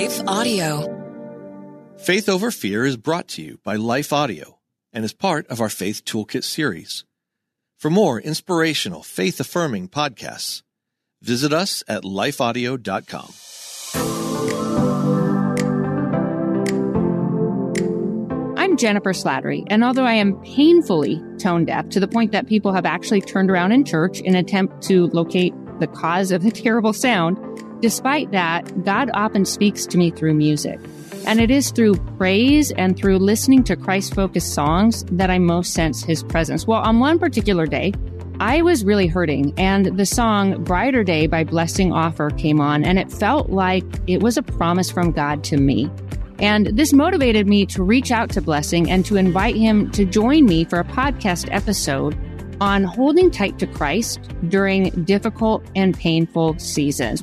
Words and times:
Life 0.00 0.22
Audio. 0.26 1.94
Faith 1.98 2.30
Over 2.30 2.50
Fear 2.50 2.86
is 2.86 2.96
brought 2.96 3.28
to 3.28 3.42
you 3.42 3.60
by 3.62 3.76
Life 3.76 4.14
Audio 4.14 4.58
and 4.94 5.04
is 5.04 5.12
part 5.12 5.46
of 5.48 5.60
our 5.60 5.68
Faith 5.68 6.06
Toolkit 6.06 6.42
series. 6.42 7.04
For 7.76 7.90
more 7.90 8.18
inspirational, 8.18 9.02
faith 9.02 9.38
affirming 9.40 9.88
podcasts, 9.88 10.62
visit 11.20 11.52
us 11.52 11.84
at 11.86 12.02
lifeaudio.com. 12.02 13.34
I'm 18.56 18.78
Jennifer 18.78 19.12
Slattery, 19.12 19.64
and 19.66 19.84
although 19.84 20.06
I 20.06 20.14
am 20.14 20.40
painfully 20.40 21.22
tone 21.38 21.66
deaf 21.66 21.90
to 21.90 22.00
the 22.00 22.08
point 22.08 22.32
that 22.32 22.46
people 22.46 22.72
have 22.72 22.86
actually 22.86 23.20
turned 23.20 23.50
around 23.50 23.72
in 23.72 23.84
church 23.84 24.20
in 24.20 24.34
attempt 24.34 24.82
to 24.84 25.08
locate 25.08 25.52
the 25.78 25.88
cause 25.88 26.30
of 26.30 26.42
the 26.42 26.50
terrible 26.50 26.94
sound, 26.94 27.36
despite 27.80 28.30
that, 28.32 28.84
God 28.84 29.10
often 29.14 29.44
speaks 29.44 29.86
to 29.86 29.98
me 29.98 30.10
through 30.10 30.34
music. 30.34 30.78
And 31.26 31.40
it 31.40 31.50
is 31.50 31.70
through 31.70 31.96
praise 32.16 32.70
and 32.72 32.96
through 32.96 33.18
listening 33.18 33.62
to 33.64 33.76
Christ 33.76 34.14
focused 34.14 34.54
songs 34.54 35.04
that 35.12 35.30
I 35.30 35.38
most 35.38 35.74
sense 35.74 36.02
his 36.02 36.22
presence. 36.22 36.66
Well, 36.66 36.80
on 36.80 36.98
one 36.98 37.18
particular 37.18 37.66
day, 37.66 37.92
I 38.40 38.62
was 38.62 38.86
really 38.86 39.06
hurting, 39.06 39.52
and 39.58 39.98
the 39.98 40.06
song 40.06 40.64
Brighter 40.64 41.04
Day 41.04 41.26
by 41.26 41.44
Blessing 41.44 41.90
Offor 41.90 42.36
came 42.38 42.58
on, 42.58 42.84
and 42.84 42.98
it 42.98 43.12
felt 43.12 43.50
like 43.50 43.84
it 44.06 44.22
was 44.22 44.38
a 44.38 44.42
promise 44.42 44.90
from 44.90 45.12
God 45.12 45.44
to 45.44 45.58
me. 45.58 45.90
And 46.38 46.68
this 46.68 46.94
motivated 46.94 47.46
me 47.46 47.66
to 47.66 47.82
reach 47.82 48.10
out 48.10 48.30
to 48.30 48.40
Blessing 48.40 48.90
and 48.90 49.04
to 49.04 49.16
invite 49.16 49.56
him 49.56 49.90
to 49.90 50.06
join 50.06 50.46
me 50.46 50.64
for 50.64 50.80
a 50.80 50.84
podcast 50.84 51.52
episode 51.52 52.16
on 52.62 52.82
holding 52.82 53.30
tight 53.30 53.58
to 53.58 53.66
Christ 53.66 54.20
during 54.48 54.88
difficult 55.04 55.62
and 55.76 55.94
painful 55.94 56.58
seasons. 56.58 57.22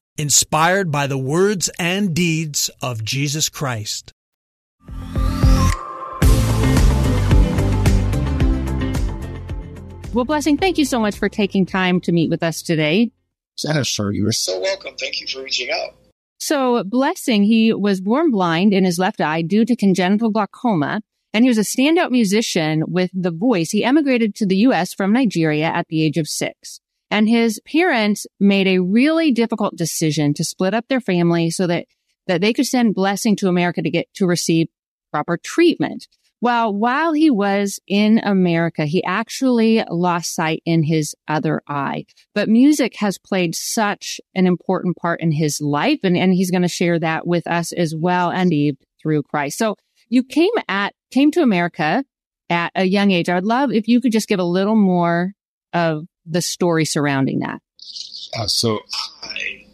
inspired 0.21 0.91
by 0.91 1.07
the 1.07 1.17
words 1.17 1.67
and 1.79 2.13
deeds 2.13 2.69
of 2.79 3.03
Jesus 3.03 3.49
Christ. 3.49 4.13
Well, 10.13 10.25
Blessing, 10.25 10.57
thank 10.57 10.77
you 10.77 10.85
so 10.85 10.99
much 10.99 11.17
for 11.17 11.27
taking 11.27 11.65
time 11.65 11.99
to 12.01 12.11
meet 12.11 12.29
with 12.29 12.43
us 12.43 12.61
today. 12.61 13.09
Jennifer, 13.57 14.11
you 14.11 14.27
are 14.27 14.31
so 14.31 14.59
welcome. 14.59 14.93
Thank 14.99 15.21
you 15.21 15.25
for 15.25 15.41
reaching 15.41 15.71
out. 15.71 15.95
So, 16.37 16.83
Blessing, 16.83 17.43
he 17.43 17.73
was 17.73 17.99
born 17.99 18.29
blind 18.29 18.73
in 18.73 18.83
his 18.83 18.99
left 18.99 19.21
eye 19.21 19.41
due 19.41 19.65
to 19.65 19.75
congenital 19.75 20.29
glaucoma, 20.29 21.01
and 21.33 21.45
he 21.45 21.49
was 21.49 21.57
a 21.57 21.61
standout 21.61 22.11
musician 22.11 22.83
with 22.87 23.09
the 23.13 23.31
voice. 23.31 23.71
He 23.71 23.83
emigrated 23.83 24.35
to 24.35 24.45
the 24.45 24.57
U.S. 24.57 24.93
from 24.93 25.13
Nigeria 25.13 25.65
at 25.65 25.87
the 25.87 26.03
age 26.03 26.17
of 26.17 26.27
six. 26.27 26.80
And 27.11 27.27
his 27.27 27.59
parents 27.65 28.25
made 28.39 28.67
a 28.67 28.79
really 28.79 29.31
difficult 29.31 29.75
decision 29.75 30.33
to 30.35 30.43
split 30.43 30.73
up 30.73 30.87
their 30.87 31.01
family 31.01 31.49
so 31.51 31.67
that, 31.67 31.85
that 32.27 32.41
they 32.41 32.53
could 32.53 32.65
send 32.65 32.95
Blessing 32.95 33.35
to 33.37 33.49
America 33.49 33.81
to 33.81 33.89
get 33.89 34.11
to 34.15 34.25
receive 34.25 34.69
proper 35.11 35.37
treatment. 35.37 36.07
Well, 36.39 36.73
while 36.73 37.13
he 37.13 37.29
was 37.29 37.79
in 37.85 38.19
America, 38.23 38.85
he 38.85 39.03
actually 39.03 39.83
lost 39.89 40.33
sight 40.33 40.63
in 40.65 40.83
his 40.83 41.13
other 41.27 41.61
eye. 41.67 42.05
But 42.33 42.49
music 42.49 42.95
has 42.95 43.19
played 43.19 43.53
such 43.53 44.19
an 44.33 44.47
important 44.47 44.97
part 44.97 45.21
in 45.21 45.33
his 45.33 45.61
life, 45.61 45.99
and, 46.03 46.17
and 46.17 46.33
he's 46.33 46.49
going 46.49 46.63
to 46.63 46.67
share 46.67 46.97
that 46.97 47.27
with 47.27 47.45
us 47.45 47.71
as 47.73 47.93
well, 47.95 48.31
and 48.31 48.51
through 49.01 49.23
Christ. 49.23 49.59
So 49.59 49.75
you 50.09 50.23
came 50.23 50.49
at 50.67 50.93
came 51.11 51.29
to 51.31 51.41
America 51.41 52.03
at 52.49 52.71
a 52.73 52.85
young 52.85 53.11
age. 53.11 53.29
I'd 53.29 53.43
love 53.43 53.71
if 53.71 53.87
you 53.87 54.01
could 54.01 54.11
just 54.11 54.27
give 54.27 54.39
a 54.39 54.43
little 54.43 54.75
more 54.75 55.33
of 55.73 56.05
the 56.25 56.41
story 56.41 56.85
surrounding 56.85 57.39
that. 57.39 57.61
Uh, 58.37 58.47
so 58.47 58.79
I 59.23 59.65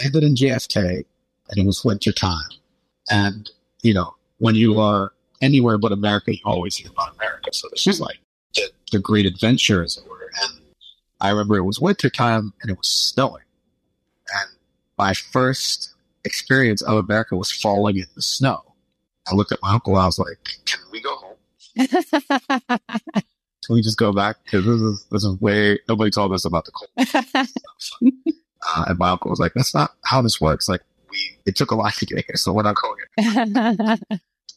landed 0.00 0.24
in 0.24 0.34
JFK, 0.34 1.04
and 1.50 1.58
it 1.58 1.66
was 1.66 1.84
winter 1.84 2.12
time, 2.12 2.48
and 3.10 3.50
you 3.82 3.94
know 3.94 4.14
when 4.38 4.54
you 4.54 4.80
are 4.80 5.12
anywhere 5.40 5.78
but 5.78 5.92
America, 5.92 6.34
you 6.34 6.40
always 6.44 6.76
hear 6.76 6.90
about 6.90 7.14
America. 7.16 7.50
So 7.52 7.68
this 7.70 7.86
is 7.86 8.00
like 8.00 8.18
the, 8.54 8.70
the 8.92 8.98
great 8.98 9.26
adventure, 9.26 9.82
as 9.82 9.96
it 9.96 10.08
were. 10.08 10.30
And 10.42 10.60
I 11.20 11.30
remember 11.30 11.56
it 11.56 11.62
was 11.62 11.80
winter 11.80 12.10
time 12.10 12.52
and 12.62 12.70
it 12.70 12.78
was 12.78 12.88
snowing. 12.88 13.44
And 14.40 14.50
my 14.96 15.14
first 15.14 15.94
experience 16.24 16.82
of 16.82 16.96
America 16.96 17.36
was 17.36 17.52
falling 17.52 17.96
in 17.96 18.06
the 18.14 18.22
snow. 18.22 18.74
I 19.30 19.34
looked 19.34 19.52
at 19.52 19.58
my 19.62 19.74
uncle. 19.74 19.96
I 19.96 20.06
was 20.06 20.18
like, 20.18 20.38
"Can 20.64 20.80
we 20.90 21.02
go 21.02 21.14
home? 21.16 21.36
Can 23.68 23.74
we 23.74 23.82
just 23.82 23.98
go 23.98 24.14
back? 24.14 24.38
Because 24.44 24.64
this 24.64 24.80
is 24.80 25.06
this 25.10 25.24
is 25.24 25.38
way 25.42 25.78
nobody 25.90 26.10
told 26.10 26.32
us 26.32 26.46
about 26.46 26.64
the 26.64 26.72
cold." 26.72 26.90
uh, 28.66 28.84
and 28.88 28.98
my 28.98 29.10
uncle 29.10 29.28
was 29.28 29.38
like, 29.38 29.52
"That's 29.54 29.74
not 29.74 29.90
how 30.04 30.22
this 30.22 30.40
works. 30.40 30.70
Like 30.70 30.80
we, 31.10 31.18
it 31.44 31.54
took 31.54 31.70
a 31.70 31.74
lot 31.74 31.92
to 31.96 32.06
get 32.06 32.24
here, 32.24 32.36
so 32.36 32.50
we're 32.54 32.62
not 32.62 32.76
going." 32.76 33.98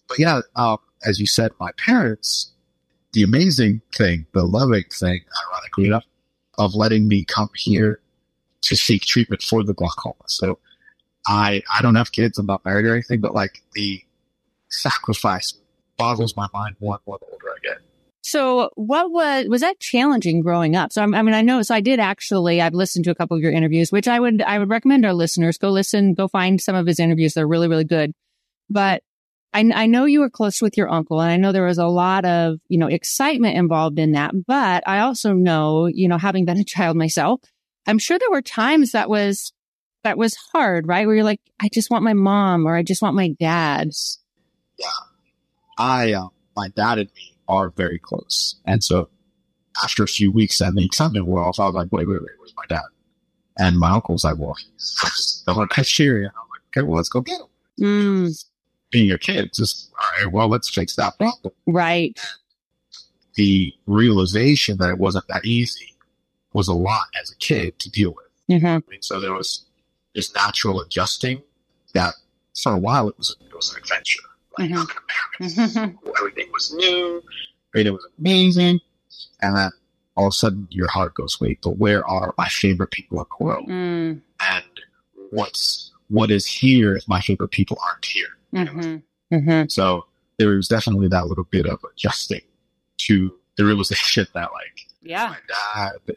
but 0.07 0.17
yeah, 0.17 0.39
um, 0.55 0.77
as 1.05 1.19
you 1.19 1.27
said, 1.27 1.51
my 1.59 1.71
parents, 1.73 2.53
the 3.11 3.21
amazing 3.21 3.81
thing, 3.93 4.27
the 4.31 4.45
loving 4.45 4.85
thing, 4.89 5.19
ironically 5.45 5.87
enough, 5.87 6.05
of 6.57 6.73
letting 6.73 7.09
me 7.09 7.25
come 7.25 7.49
here 7.53 7.99
to 8.61 8.77
seek 8.77 9.01
treatment 9.01 9.41
for 9.41 9.61
the 9.61 9.73
glaucoma. 9.73 10.23
So 10.27 10.57
I, 11.27 11.63
I 11.73 11.81
don't 11.81 11.95
have 11.95 12.13
kids. 12.13 12.37
I'm 12.37 12.45
not 12.45 12.63
married 12.63 12.85
or 12.85 12.93
anything, 12.93 13.19
but 13.19 13.35
like 13.35 13.61
the 13.73 14.01
sacrifice 14.69 15.53
boggles 15.97 16.37
my 16.37 16.47
mind 16.53 16.77
more 16.79 16.93
and 16.95 17.01
more 17.05 17.19
the 17.19 17.25
older. 17.25 17.50
So 18.23 18.69
what 18.75 19.11
was, 19.11 19.47
was 19.47 19.61
that 19.61 19.79
challenging 19.79 20.41
growing 20.41 20.75
up? 20.75 20.93
So 20.93 21.01
I 21.01 21.05
mean, 21.07 21.33
I 21.33 21.41
know, 21.41 21.61
so 21.63 21.73
I 21.73 21.81
did 21.81 21.99
actually, 21.99 22.61
I've 22.61 22.73
listened 22.73 23.05
to 23.05 23.11
a 23.11 23.15
couple 23.15 23.35
of 23.35 23.41
your 23.41 23.51
interviews, 23.51 23.91
which 23.91 24.07
I 24.07 24.19
would, 24.19 24.41
I 24.43 24.59
would 24.59 24.69
recommend 24.69 25.05
our 25.05 25.13
listeners 25.13 25.57
go 25.57 25.69
listen, 25.69 26.13
go 26.13 26.27
find 26.27 26.61
some 26.61 26.75
of 26.75 26.85
his 26.85 26.99
interviews. 26.99 27.33
They're 27.33 27.47
really, 27.47 27.67
really 27.67 27.83
good. 27.83 28.13
But 28.69 29.01
I, 29.53 29.69
I 29.73 29.85
know 29.87 30.05
you 30.05 30.19
were 30.19 30.29
close 30.29 30.61
with 30.61 30.77
your 30.77 30.89
uncle 30.89 31.19
and 31.19 31.31
I 31.31 31.37
know 31.37 31.51
there 31.51 31.65
was 31.65 31.79
a 31.79 31.87
lot 31.87 32.23
of, 32.23 32.59
you 32.69 32.77
know, 32.77 32.87
excitement 32.87 33.57
involved 33.57 33.97
in 33.97 34.11
that. 34.11 34.33
But 34.45 34.87
I 34.87 34.99
also 34.99 35.33
know, 35.33 35.87
you 35.87 36.07
know, 36.07 36.19
having 36.19 36.45
been 36.45 36.59
a 36.59 36.63
child 36.63 36.95
myself, 36.95 37.41
I'm 37.87 37.99
sure 37.99 38.19
there 38.19 38.31
were 38.31 38.43
times 38.43 38.91
that 38.91 39.09
was, 39.09 39.51
that 40.03 40.17
was 40.17 40.35
hard, 40.53 40.87
right? 40.87 41.07
Where 41.07 41.15
you're 41.15 41.25
like, 41.25 41.41
I 41.59 41.69
just 41.73 41.89
want 41.89 42.03
my 42.03 42.13
mom 42.13 42.67
or 42.67 42.75
I 42.75 42.83
just 42.83 43.01
want 43.01 43.15
my 43.15 43.29
dad. 43.39 43.89
Yeah. 44.77 44.87
I, 45.77 46.13
uh, 46.13 46.27
my 46.55 46.69
dad 46.69 46.99
and 46.99 47.09
me 47.15 47.30
are 47.51 47.69
very 47.69 47.99
close. 47.99 48.55
And 48.65 48.83
so 48.83 49.09
after 49.83 50.03
a 50.03 50.07
few 50.07 50.31
weeks 50.31 50.61
and 50.61 50.77
the 50.77 50.85
excitement 50.85 51.25
wore 51.27 51.43
off, 51.43 51.59
I 51.59 51.65
was 51.65 51.75
like, 51.75 51.91
wait, 51.91 52.07
wait, 52.07 52.21
wait, 52.21 52.31
where's 52.39 52.53
my 52.57 52.65
dad? 52.67 52.85
And 53.57 53.77
my 53.77 53.91
uncle's 53.91 54.23
like, 54.23 54.37
well, 54.37 54.55
he's 54.55 55.43
in 55.47 55.67
Nigeria. 55.77 56.29
I'm 56.29 56.49
like, 56.49 56.61
okay, 56.77 56.87
well, 56.87 56.97
let's 56.97 57.09
go 57.09 57.21
get 57.21 57.41
him. 57.41 57.47
Mm. 57.79 58.45
Being 58.91 59.11
a 59.11 59.17
kid, 59.17 59.53
just, 59.53 59.91
all 59.93 60.23
right, 60.23 60.33
well, 60.33 60.47
let's 60.47 60.69
fix 60.69 60.95
that 60.95 61.17
problem. 61.17 61.53
Right. 61.67 62.19
The 63.35 63.73
realization 63.85 64.77
that 64.77 64.89
it 64.89 64.97
wasn't 64.97 65.27
that 65.27 65.45
easy 65.45 65.95
was 66.53 66.67
a 66.67 66.73
lot 66.73 67.03
as 67.19 67.31
a 67.31 67.35
kid 67.37 67.79
to 67.79 67.89
deal 67.89 68.13
with. 68.13 68.57
Mm-hmm. 68.57 68.67
I 68.67 68.81
mean, 68.89 69.01
so 69.01 69.19
there 69.19 69.33
was 69.33 69.65
this 70.13 70.33
natural 70.35 70.81
adjusting 70.81 71.41
that 71.93 72.13
for 72.61 72.73
a 72.73 72.77
while 72.77 73.07
it 73.07 73.17
was, 73.17 73.35
it 73.39 73.55
was 73.55 73.73
an 73.73 73.81
adventure. 73.81 74.19
Like, 74.57 74.69
Mhm. 74.71 74.87
I'm. 75.39 75.97
Everything 76.19 76.51
was 76.51 76.73
new. 76.73 77.23
Everything 77.73 77.93
was 77.93 78.07
amazing. 78.19 78.79
And 79.41 79.55
then 79.55 79.71
all 80.15 80.27
of 80.27 80.31
a 80.31 80.35
sudden 80.35 80.67
your 80.71 80.87
heart 80.89 81.13
goes, 81.15 81.39
wait, 81.39 81.59
but 81.63 81.77
where 81.77 82.05
are 82.07 82.33
my 82.37 82.47
favorite 82.47 82.91
people 82.91 83.19
in 83.19 83.25
the 83.39 83.43
world? 83.45 83.67
Mm, 83.69 84.21
And 84.39 84.65
what's, 85.31 85.91
what 86.09 86.31
is 86.31 86.45
here 86.45 86.95
if 86.95 87.07
my 87.07 87.21
favorite 87.21 87.49
people 87.51 87.77
aren't 87.85 88.05
here? 88.05 88.27
Mm-hmm, 88.53 89.35
mm-hmm. 89.35 89.67
So 89.69 90.05
there 90.37 90.49
was 90.49 90.67
definitely 90.67 91.07
that 91.09 91.27
little 91.27 91.45
bit 91.45 91.65
of 91.65 91.79
adjusting 91.93 92.41
to 92.99 93.33
the 93.57 93.65
realization 93.65 94.27
that 94.33 94.51
like 94.51 94.87
Yeah. 95.01 95.27
my 95.29 95.37
dad, 95.95 96.15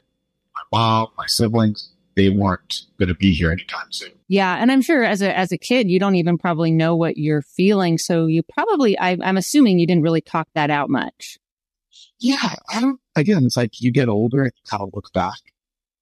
my 0.55 0.63
mom, 0.73 1.09
my 1.17 1.27
siblings, 1.27 1.91
they 2.17 2.31
weren't 2.31 2.83
going 2.99 3.09
to 3.09 3.15
be 3.15 3.33
here 3.35 3.51
anytime 3.51 3.91
soon. 3.91 4.11
Yeah, 4.29 4.57
and 4.57 4.71
I'm 4.73 4.83
sure 4.83 5.03
as 5.05 5.21
a 5.23 5.37
as 5.37 5.53
a 5.53 5.59
kid, 5.59 5.91
you 5.91 5.99
don't 5.99 6.15
even 6.15 6.39
probably 6.39 6.71
know 6.71 6.95
what 6.97 7.17
you're 7.17 7.43
feeling. 7.43 7.99
So 7.99 8.27
you 8.27 8.43
probably, 8.43 8.99
I, 8.99 9.19
I'm 9.23 9.37
assuming, 9.37 9.79
you 9.79 9.87
didn't 9.87 10.03
really 10.03 10.21
talk 10.21 10.49
that 10.55 10.71
out 10.71 10.89
much. 10.91 11.39
Yeah, 12.19 12.55
I 12.71 12.81
don't. 12.81 13.01
Again, 13.17 13.45
it's 13.45 13.57
like 13.57 13.81
you 13.81 13.91
get 13.93 14.09
older 14.09 14.43
and 14.43 14.53
you 14.55 14.71
kind 14.71 14.83
of 14.83 14.91
look 14.95 15.13
back, 15.13 15.39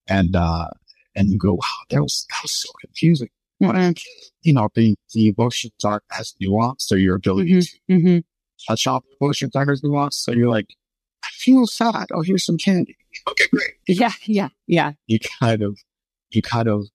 and 0.09 0.35
uh 0.37 0.69
and 1.15 1.29
you 1.31 1.39
go, 1.39 1.55
"Wow, 1.55 1.67
that 1.91 2.03
was 2.03 2.27
that 2.31 2.39
was 2.43 2.53
so 2.53 2.69
confusing." 2.81 3.29
Kid, 3.61 3.99
you 4.43 4.53
know, 4.53 4.69
the 4.75 4.97
the 5.15 5.29
emotions 5.29 5.73
aren't 5.85 6.03
as 6.19 6.35
nuanced, 6.43 6.91
or 6.93 6.97
your 6.97 7.15
ability 7.17 7.53
Mhm. 7.53 7.69
to 7.89 7.93
Mm-hmm. 7.93 8.19
touch 8.67 8.85
the 8.85 9.01
emotions 9.21 9.55
aren't 9.55 9.71
as 9.71 9.83
nuanced. 9.83 10.15
So 10.15 10.33
you're 10.33 10.49
like, 10.49 10.75
"I 11.25 11.29
feel 11.33 11.67
sad. 11.67 12.07
Oh, 12.13 12.23
here's 12.23 12.45
some 12.45 12.59
candy. 12.59 12.97
Okay, 13.31 13.45
great." 13.53 13.71
Yeah, 13.87 14.13
yeah, 14.25 14.49
yeah. 14.67 14.93
You 15.07 15.19
kind 15.41 15.63
of, 15.63 15.79
you 16.35 16.43
kind 16.43 16.69
of, 16.69 16.87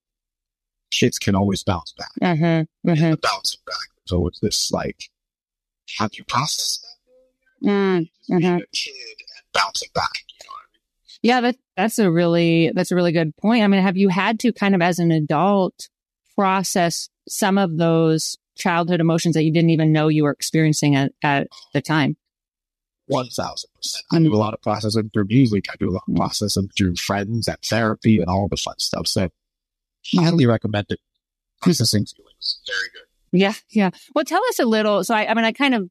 shits 0.92 1.20
can 1.20 1.34
always 1.34 1.62
bounce 1.62 1.92
back. 1.92 2.10
Mm-hmm. 2.22 2.90
Mm-hmm. 2.90 3.14
Bouncing 3.20 3.60
back. 3.66 3.76
So 4.06 4.26
it's 4.26 4.40
this 4.40 4.70
like, 4.72 5.10
have 5.98 6.10
you 6.14 6.24
processed 6.24 6.82
that? 6.82 7.68
Mm, 7.68 7.98
Just 8.00 8.28
being 8.28 8.44
a 8.44 8.66
kid 8.72 8.92
and 9.18 9.52
bouncing 9.52 9.88
back. 9.94 10.10
You 10.28 10.46
know 10.46 10.52
I 10.52 10.64
mean? 10.72 10.80
Yeah, 11.22 11.40
that 11.40 11.56
that's 11.76 11.98
a 11.98 12.10
really 12.10 12.72
that's 12.74 12.90
a 12.90 12.94
really 12.94 13.12
good 13.12 13.36
point. 13.36 13.64
I 13.64 13.66
mean, 13.66 13.82
have 13.82 13.96
you 13.96 14.08
had 14.08 14.38
to 14.40 14.52
kind 14.52 14.74
of 14.74 14.82
as 14.82 14.98
an 14.98 15.10
adult 15.10 15.88
process 16.36 17.08
some 17.28 17.58
of 17.58 17.76
those 17.76 18.36
childhood 18.56 19.00
emotions 19.00 19.34
that 19.34 19.42
you 19.42 19.52
didn't 19.52 19.70
even 19.70 19.92
know 19.92 20.08
you 20.08 20.24
were 20.24 20.30
experiencing 20.30 20.94
at, 20.94 21.12
at 21.22 21.48
the 21.74 21.82
time? 21.82 22.16
One 23.08 23.28
thousand 23.28 23.70
percent. 23.74 24.04
I 24.12 24.18
do 24.18 24.34
a 24.34 24.36
lot 24.36 24.54
of 24.54 24.62
processing 24.62 25.10
through 25.12 25.26
music. 25.28 25.66
I 25.70 25.76
do 25.78 25.90
a 25.90 25.92
lot 25.92 26.02
of 26.08 26.14
mm. 26.14 26.16
processing 26.16 26.68
through 26.76 26.96
friends 26.96 27.48
and 27.48 27.58
therapy 27.64 28.18
and 28.18 28.28
all 28.28 28.48
the 28.48 28.56
fun 28.56 28.78
stuff. 28.78 29.06
So 29.06 29.28
highly 30.14 30.46
recommended. 30.46 30.98
Processing 31.62 32.06
feelings. 32.06 32.60
Very 32.66 32.90
good. 32.92 33.08
Yeah, 33.32 33.54
yeah. 33.70 33.90
Well, 34.14 34.24
tell 34.24 34.42
us 34.48 34.58
a 34.58 34.64
little. 34.64 35.04
So, 35.04 35.14
I, 35.14 35.30
I 35.30 35.34
mean, 35.34 35.44
I 35.44 35.52
kind 35.52 35.74
of, 35.74 35.90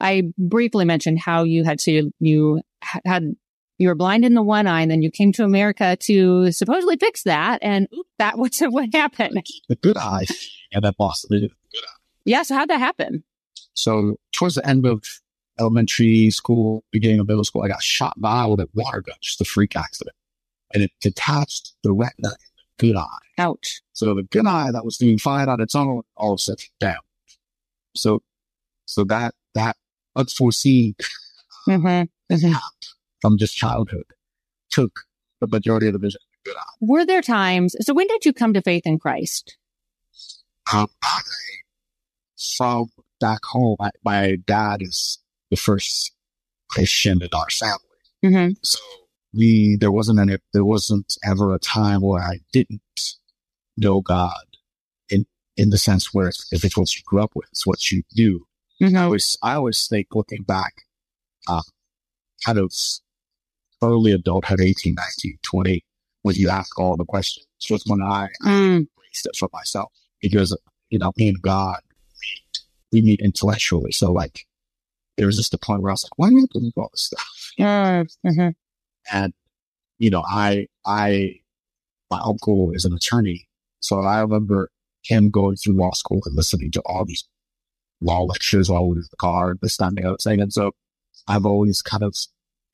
I 0.00 0.24
briefly 0.38 0.84
mentioned 0.84 1.18
how 1.18 1.42
you 1.42 1.64
had, 1.64 1.80
so 1.80 1.90
you, 1.90 2.12
you 2.20 2.62
had, 3.04 3.34
you 3.78 3.88
were 3.88 3.94
blind 3.94 4.24
in 4.24 4.34
the 4.34 4.42
one 4.42 4.66
eye 4.66 4.80
and 4.80 4.90
then 4.90 5.02
you 5.02 5.10
came 5.10 5.32
to 5.32 5.44
America 5.44 5.96
to 6.00 6.50
supposedly 6.52 6.96
fix 6.96 7.24
that. 7.24 7.58
And 7.62 7.88
oop, 7.94 8.06
that 8.18 8.38
was 8.38 8.58
what 8.60 8.88
happened. 8.94 9.44
The 9.68 9.76
good 9.76 9.96
eye 9.96 10.26
and 10.72 10.84
then 10.84 10.92
lost 10.98 11.26
the 11.28 11.40
good 11.40 11.50
eye. 11.50 12.00
Yeah. 12.24 12.42
So 12.42 12.54
how'd 12.54 12.70
that 12.70 12.78
happen? 12.80 13.24
So 13.74 14.16
towards 14.32 14.56
the 14.56 14.66
end 14.66 14.86
of 14.86 15.02
elementary 15.60 16.30
school, 16.30 16.84
beginning 16.92 17.20
of 17.20 17.28
middle 17.28 17.44
school, 17.44 17.62
I 17.62 17.68
got 17.68 17.82
shot 17.82 18.14
by 18.20 18.46
with 18.46 18.60
a 18.60 18.68
water 18.74 19.00
gun, 19.02 19.16
just 19.20 19.40
a 19.40 19.44
freak 19.44 19.76
accident. 19.76 20.14
And 20.74 20.82
it 20.82 20.90
detached 21.00 21.74
the 21.82 21.92
retina 21.92 22.28
in 22.28 22.34
the 22.78 22.86
good 22.92 22.96
eye. 22.96 23.18
Ouch. 23.38 23.80
So 23.92 24.14
the 24.14 24.22
good 24.24 24.46
eye 24.46 24.70
that 24.72 24.84
was 24.84 24.96
doing 24.98 25.18
fine 25.18 25.48
on 25.48 25.60
its 25.60 25.74
own, 25.74 26.02
all 26.16 26.32
of 26.34 26.38
a 26.38 26.42
sudden 26.42 26.66
down. 26.78 27.00
So, 27.96 28.22
so 28.86 29.04
that, 29.04 29.34
that 29.54 29.76
unforeseen 30.16 30.94
Mm-hmm. 31.68 32.34
hmm 32.34 32.52
from 33.20 33.36
just 33.36 33.56
childhood 33.56 34.04
took 34.70 35.00
the 35.40 35.46
majority 35.48 35.86
of 35.88 35.92
the 35.92 35.98
vision. 35.98 36.18
of 36.22 36.44
the 36.44 36.50
Good 36.50 36.56
eye. 36.58 36.72
Were 36.80 37.04
there 37.04 37.20
times? 37.20 37.74
So 37.80 37.92
when 37.92 38.06
did 38.06 38.24
you 38.24 38.32
come 38.32 38.54
to 38.54 38.62
faith 38.62 38.86
in 38.86 38.98
Christ? 38.98 39.56
Um, 40.72 40.86
I 41.02 41.20
saw 42.36 42.86
back 43.20 43.40
home, 43.44 43.76
my 44.04 44.36
dad 44.46 44.82
is 44.82 45.18
the 45.50 45.56
first 45.56 46.12
Christian 46.70 47.22
in 47.22 47.28
our 47.32 47.50
family. 47.50 47.78
Mm-hmm. 48.24 48.52
So 48.62 48.78
we, 49.34 49.76
there 49.80 49.92
wasn't 49.92 50.18
any, 50.20 50.36
there 50.52 50.64
wasn't 50.64 51.16
ever 51.24 51.54
a 51.54 51.58
time 51.58 52.00
where 52.02 52.22
I 52.22 52.40
didn't 52.52 52.80
know 53.76 54.00
God 54.00 54.44
in, 55.08 55.26
in 55.56 55.70
the 55.70 55.78
sense 55.78 56.12
where 56.12 56.28
it's, 56.28 56.52
if 56.52 56.64
it's 56.64 56.76
what 56.76 56.94
you 56.96 57.02
grew 57.06 57.22
up 57.22 57.32
with, 57.34 57.48
it's 57.50 57.66
what 57.66 57.90
you 57.90 58.02
do. 58.14 58.44
I 58.80 58.84
Mm-hmm. 58.84 58.96
always, 58.96 59.36
I 59.42 59.54
always 59.54 59.86
think 59.88 60.08
looking 60.14 60.42
back, 60.44 60.72
uh, 61.48 61.62
kind 62.44 62.58
of 62.58 62.72
early 63.82 64.12
adulthood, 64.12 64.60
18, 64.60 64.94
19, 64.94 65.38
20, 65.42 65.84
when 66.22 66.34
you 66.36 66.48
ask 66.48 66.78
all 66.78 66.96
the 66.96 67.04
questions 67.04 67.46
was 67.70 67.82
when 67.86 68.02
I 68.02 68.28
Mm, 68.42 68.76
embraced 68.76 69.26
it 69.26 69.36
for 69.36 69.48
myself 69.52 69.92
because, 70.20 70.56
you 70.90 70.98
know, 70.98 71.12
me 71.16 71.28
and 71.28 71.40
God, 71.42 71.80
we, 72.92 73.00
we 73.00 73.02
meet 73.04 73.20
intellectually. 73.20 73.92
So 73.92 74.12
like, 74.12 74.46
there 75.18 75.26
was 75.26 75.36
just 75.36 75.52
a 75.52 75.58
point 75.58 75.82
where 75.82 75.90
I 75.90 75.94
was 75.94 76.04
like, 76.04 76.16
why 76.16 76.30
do 76.30 76.38
I 76.38 76.46
believe 76.50 76.72
all 76.76 76.88
this 76.92 77.02
stuff? 77.02 77.52
mm-hmm. 78.24 78.50
And, 79.12 79.34
you 79.98 80.10
know, 80.10 80.22
I, 80.26 80.68
I, 80.86 81.40
my 82.10 82.20
uncle 82.24 82.70
is 82.72 82.84
an 82.84 82.94
attorney. 82.94 83.48
So 83.80 84.00
I 84.00 84.20
remember 84.20 84.70
him 85.04 85.30
going 85.30 85.56
through 85.56 85.74
law 85.74 85.90
school 85.92 86.20
and 86.24 86.36
listening 86.36 86.70
to 86.72 86.82
all 86.86 87.04
these 87.04 87.24
law 88.00 88.22
lectures 88.22 88.70
while 88.70 88.88
we 88.88 88.96
was 88.96 89.06
in 89.06 89.10
the 89.10 89.16
car, 89.16 89.54
this, 89.60 89.76
that, 89.78 89.88
and 89.88 89.98
the 89.98 90.04
other 90.04 90.16
thing. 90.22 90.40
And 90.40 90.52
so 90.52 90.72
I've 91.26 91.44
always 91.44 91.82
kind 91.82 92.04
of 92.04 92.14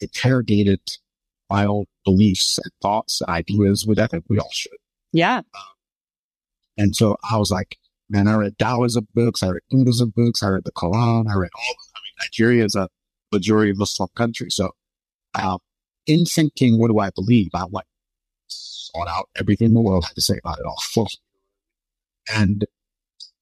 interrogated 0.00 0.80
my 1.48 1.64
own 1.64 1.86
beliefs 2.04 2.58
and 2.62 2.70
thoughts 2.82 3.20
and 3.20 3.30
ideas, 3.30 3.86
which 3.86 3.98
I 3.98 4.06
think 4.06 4.24
we 4.28 4.38
all 4.38 4.50
should. 4.52 4.72
Yeah. 5.12 5.42
And 6.76 6.94
so 6.94 7.16
I 7.30 7.38
was 7.38 7.50
like, 7.50 7.78
man, 8.10 8.28
I 8.28 8.34
read 8.34 8.58
Taoism 8.58 9.08
books, 9.14 9.42
I 9.42 9.48
read 9.48 9.62
Buddhism 9.70 10.12
books, 10.14 10.42
I 10.42 10.48
read 10.48 10.64
the 10.64 10.72
Quran, 10.72 11.30
I 11.30 11.36
read 11.36 11.50
all, 11.54 11.74
Nigeria 12.20 12.64
is 12.64 12.74
a 12.74 12.88
majority 13.32 13.72
Muslim 13.72 14.08
country. 14.14 14.50
So, 14.50 14.70
um, 15.34 15.58
in 16.06 16.24
thinking, 16.24 16.78
what 16.78 16.88
do 16.88 16.98
I 16.98 17.10
believe? 17.10 17.50
I 17.54 17.64
like 17.70 17.86
sought 18.48 19.08
out 19.08 19.28
everything 19.36 19.74
the 19.74 19.80
world 19.80 20.04
had 20.04 20.14
to 20.14 20.20
say 20.20 20.38
about 20.42 20.58
it 20.58 20.66
all. 20.66 21.08
And 22.34 22.64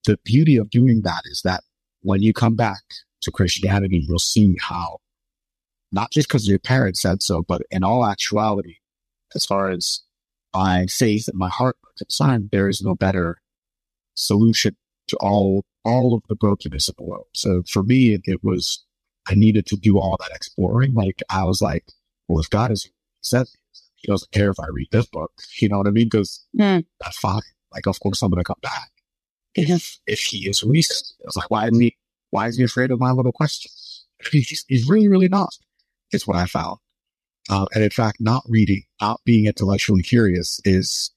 the 0.07 0.19
beauty 0.25 0.57
of 0.57 0.71
doing 0.71 1.03
that 1.03 1.23
is 1.27 1.43
that 1.45 1.63
when 2.01 2.21
you 2.21 2.33
come 2.33 2.57
back 2.57 2.83
to 3.21 3.31
Christianity, 3.31 4.05
you'll 4.09 4.19
see 4.19 4.57
how 4.61 4.99
not 5.93 6.11
just 6.11 6.27
because 6.27 6.49
your 6.49 6.59
parents 6.59 7.01
said 7.01 7.23
so, 7.23 7.43
but 7.47 7.63
in 7.71 7.85
all 7.85 8.05
actuality, 8.05 8.79
as 9.35 9.47
far 9.47 9.71
as 9.71 10.01
my 10.55 10.87
faith 10.87 11.29
and 11.29 11.39
my 11.39 11.49
heart 11.49 11.77
are 11.85 11.93
concerned, 11.97 12.49
there 12.51 12.69
is 12.69 12.83
no 12.83 12.95
better 12.95 13.39
solution 14.15 14.77
to 15.09 15.17
all 15.19 15.65
all 15.85 16.15
of 16.15 16.23
the 16.29 16.35
brokenness 16.37 16.89
in 16.89 16.95
the 16.99 17.05
world. 17.05 17.27
So 17.35 17.63
for 17.69 17.83
me, 17.83 18.15
it, 18.15 18.23
it 18.25 18.43
was 18.45 18.85
I 19.29 19.35
needed 19.35 19.67
to 19.67 19.77
do 19.77 19.99
all 19.99 20.17
that 20.21 20.35
exploring. 20.35 20.95
Like 20.95 21.23
I 21.31 21.45
was 21.45 21.61
like, 21.63 21.85
well, 22.29 22.41
if 22.41 22.51
God 22.51 22.71
is, 22.73 22.85
he 22.85 22.91
says 23.23 23.55
he 23.95 24.11
doesn't 24.11 24.33
care 24.33 24.51
if 24.51 24.59
I 24.61 24.67
read 24.73 24.89
this 24.91 25.07
book. 25.07 25.33
You 25.61 25.69
know 25.69 25.79
what 25.79 25.87
I 25.87 25.91
mean? 25.91 26.07
Because 26.07 26.45
Mm. 26.59 26.85
that's 27.01 27.19
fine. 27.19 27.43
Like, 27.73 27.87
of 27.87 27.99
course, 28.01 28.21
I'm 28.23 28.31
going 28.31 28.41
to 28.43 28.45
come 28.45 28.57
back 28.63 28.91
if 29.55 29.99
if 30.07 30.21
he 30.21 30.49
is 30.49 30.59
who 30.61 30.73
he 30.73 30.83
says. 30.83 31.15
I 31.21 31.25
was 31.27 31.37
like, 31.37 31.51
why 31.51 31.69
is 31.69 31.79
he? 31.79 31.97
Why 32.31 32.49
is 32.49 32.57
he 32.57 32.65
afraid 32.65 32.91
of 32.91 32.99
my 33.01 33.11
little 33.13 33.33
questions? 33.33 34.07
He's, 34.31 34.65
he's 34.69 34.89
really, 34.89 35.09
really 35.09 35.29
not. 35.29 35.51
It's 36.13 36.27
what 36.27 36.37
I 36.37 36.47
found. 36.47 36.79
Uh, 37.51 37.67
and 37.75 37.83
in 37.83 37.91
fact, 37.91 38.21
not 38.21 38.45
reading, 38.49 38.83
not 39.01 39.21
being 39.25 39.47
intellectually 39.47 40.03
curious 40.03 40.61
is 40.65 41.11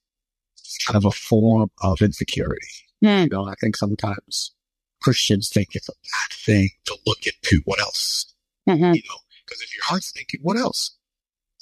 kind 0.86 0.96
of 0.96 1.04
a 1.04 1.10
form 1.12 1.70
of 1.82 2.02
insecurity. 2.02 2.66
Mm. 3.04 3.24
You 3.24 3.28
know, 3.30 3.46
I 3.46 3.54
think 3.60 3.76
sometimes 3.76 4.52
Christians 5.06 5.48
think 5.48 5.68
it's 5.76 5.88
a 5.88 5.92
bad 5.92 6.32
thing 6.36 6.70
to 6.86 6.98
look 7.06 7.20
into 7.26 7.62
what 7.64 7.78
else, 7.80 8.34
Mm-hmm. 8.68 8.82
you 8.94 9.02
know, 9.08 9.18
because 9.44 9.60
if 9.62 9.72
your 9.72 9.84
heart's 9.84 10.10
thinking, 10.10 10.40
what 10.42 10.56
else? 10.56 10.96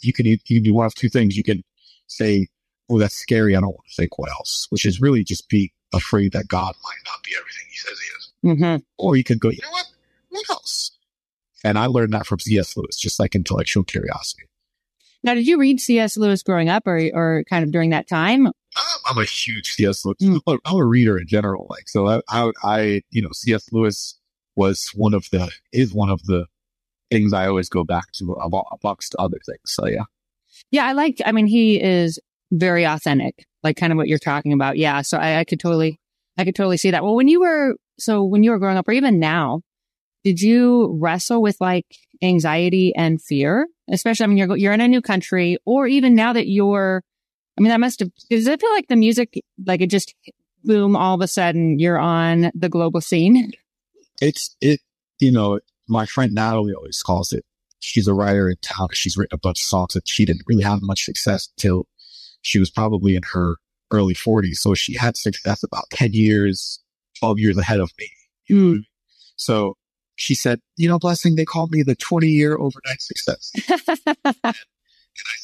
You 0.00 0.14
can, 0.14 0.24
you 0.24 0.38
can 0.46 0.62
do 0.62 0.72
one 0.72 0.86
of 0.86 0.94
two 0.94 1.10
things. 1.10 1.36
You 1.36 1.44
can 1.44 1.62
say, 2.06 2.48
oh, 2.88 2.98
that's 2.98 3.14
scary. 3.14 3.54
I 3.54 3.60
don't 3.60 3.68
want 3.68 3.86
to 3.90 3.94
think 3.96 4.18
what 4.18 4.30
else, 4.30 4.66
which 4.70 4.86
is 4.86 5.02
really 5.02 5.24
just 5.24 5.50
be 5.50 5.74
afraid 5.92 6.32
that 6.32 6.48
God 6.48 6.74
might 6.82 7.02
not 7.04 7.22
be 7.22 7.32
everything 7.38 7.66
he 7.68 7.76
says 7.76 7.98
he 8.00 8.48
is. 8.50 8.58
Mm-hmm. 8.58 8.82
Or 8.96 9.16
you 9.16 9.24
could 9.24 9.40
go, 9.40 9.50
you 9.50 9.58
know 9.62 9.70
what? 9.70 9.86
What 10.30 10.50
else? 10.50 10.92
And 11.62 11.78
I 11.78 11.84
learned 11.84 12.14
that 12.14 12.26
from 12.26 12.38
C.S. 12.40 12.74
Lewis, 12.78 12.96
just 12.96 13.20
like 13.20 13.34
intellectual 13.34 13.84
curiosity. 13.84 14.44
Now, 15.24 15.34
did 15.34 15.46
you 15.46 15.58
read 15.58 15.80
C.S. 15.80 16.18
Lewis 16.18 16.42
growing 16.42 16.68
up 16.68 16.86
or, 16.86 17.00
or 17.14 17.44
kind 17.48 17.64
of 17.64 17.72
during 17.72 17.90
that 17.90 18.06
time? 18.06 18.46
I'm, 19.08 19.18
a 19.18 19.24
huge 19.24 19.72
C.S. 19.72 20.04
Lewis. 20.04 20.18
Mm. 20.22 20.40
I'm, 20.46 20.54
a, 20.54 20.58
I'm 20.66 20.76
a 20.76 20.84
reader 20.84 21.18
in 21.18 21.26
general. 21.26 21.66
Like, 21.70 21.88
so 21.88 22.06
I, 22.06 22.20
I, 22.28 22.52
I, 22.62 23.02
you 23.10 23.22
know, 23.22 23.30
C.S. 23.32 23.72
Lewis 23.72 24.18
was 24.54 24.90
one 24.94 25.14
of 25.14 25.26
the, 25.32 25.50
is 25.72 25.94
one 25.94 26.10
of 26.10 26.22
the 26.24 26.44
things 27.10 27.32
I 27.32 27.46
always 27.46 27.70
go 27.70 27.84
back 27.84 28.12
to 28.18 28.36
amo- 28.38 28.66
amongst 28.82 29.14
other 29.18 29.38
things. 29.46 29.60
So 29.64 29.86
yeah. 29.86 30.04
Yeah, 30.70 30.86
I 30.86 30.92
like, 30.92 31.20
I 31.24 31.32
mean, 31.32 31.46
he 31.46 31.82
is 31.82 32.18
very 32.52 32.84
authentic, 32.84 33.46
like 33.62 33.76
kind 33.76 33.92
of 33.92 33.96
what 33.96 34.08
you're 34.08 34.18
talking 34.18 34.52
about. 34.52 34.76
Yeah. 34.76 35.02
So 35.02 35.16
I, 35.18 35.38
I 35.38 35.44
could 35.44 35.58
totally, 35.58 35.98
I 36.36 36.44
could 36.44 36.54
totally 36.54 36.76
see 36.76 36.90
that. 36.90 37.02
Well, 37.02 37.14
when 37.14 37.28
you 37.28 37.40
were, 37.40 37.76
so 37.98 38.24
when 38.24 38.42
you 38.42 38.50
were 38.50 38.58
growing 38.58 38.76
up 38.76 38.88
or 38.88 38.92
even 38.92 39.18
now, 39.18 39.62
did 40.24 40.40
you 40.40 40.96
wrestle 40.98 41.42
with 41.42 41.56
like 41.60 41.86
anxiety 42.22 42.94
and 42.96 43.22
fear? 43.22 43.68
Especially, 43.90 44.24
I 44.24 44.26
mean, 44.28 44.38
you're, 44.38 44.56
you're 44.56 44.72
in 44.72 44.80
a 44.80 44.88
new 44.88 45.02
country 45.02 45.58
or 45.66 45.86
even 45.86 46.14
now 46.14 46.32
that 46.32 46.48
you're, 46.48 47.02
I 47.58 47.60
mean, 47.60 47.68
that 47.68 47.80
must 47.80 48.00
have, 48.00 48.10
does 48.30 48.46
it 48.46 48.60
feel 48.60 48.72
like 48.72 48.88
the 48.88 48.96
music, 48.96 49.40
like 49.64 49.82
it 49.82 49.90
just 49.90 50.14
boom, 50.64 50.96
all 50.96 51.14
of 51.14 51.20
a 51.20 51.28
sudden 51.28 51.78
you're 51.78 51.98
on 51.98 52.50
the 52.54 52.70
global 52.70 53.02
scene? 53.02 53.52
It's, 54.22 54.56
it, 54.60 54.80
you 55.18 55.30
know, 55.30 55.60
my 55.86 56.06
friend 56.06 56.32
Natalie 56.32 56.72
always 56.72 57.02
calls 57.02 57.32
it, 57.32 57.44
she's 57.80 58.08
a 58.08 58.14
writer 58.14 58.48
in 58.48 58.56
town. 58.62 58.88
She's 58.92 59.16
written 59.16 59.36
a 59.36 59.38
bunch 59.38 59.60
of 59.60 59.66
songs 59.66 59.94
and 59.94 60.08
she 60.08 60.24
didn't 60.24 60.44
really 60.46 60.64
have 60.64 60.80
much 60.82 61.04
success 61.04 61.50
till 61.58 61.86
she 62.40 62.58
was 62.58 62.70
probably 62.70 63.14
in 63.14 63.22
her 63.32 63.56
early 63.92 64.14
40s. 64.14 64.56
So 64.56 64.74
she 64.74 64.96
had 64.96 65.18
success 65.18 65.62
about 65.62 65.90
10 65.90 66.14
years, 66.14 66.80
12 67.18 67.38
years 67.38 67.58
ahead 67.58 67.80
of 67.80 67.92
me. 67.98 68.10
Mm. 68.50 68.84
So 69.36 69.76
she 70.16 70.34
said, 70.34 70.60
you 70.76 70.88
know, 70.88 70.98
blessing, 70.98 71.36
they 71.36 71.44
called 71.44 71.70
me 71.72 71.82
the 71.82 71.94
20 71.96 72.26
year 72.28 72.56
overnight 72.56 73.00
success. 73.00 73.50
and 73.68 74.28
I 74.44 74.52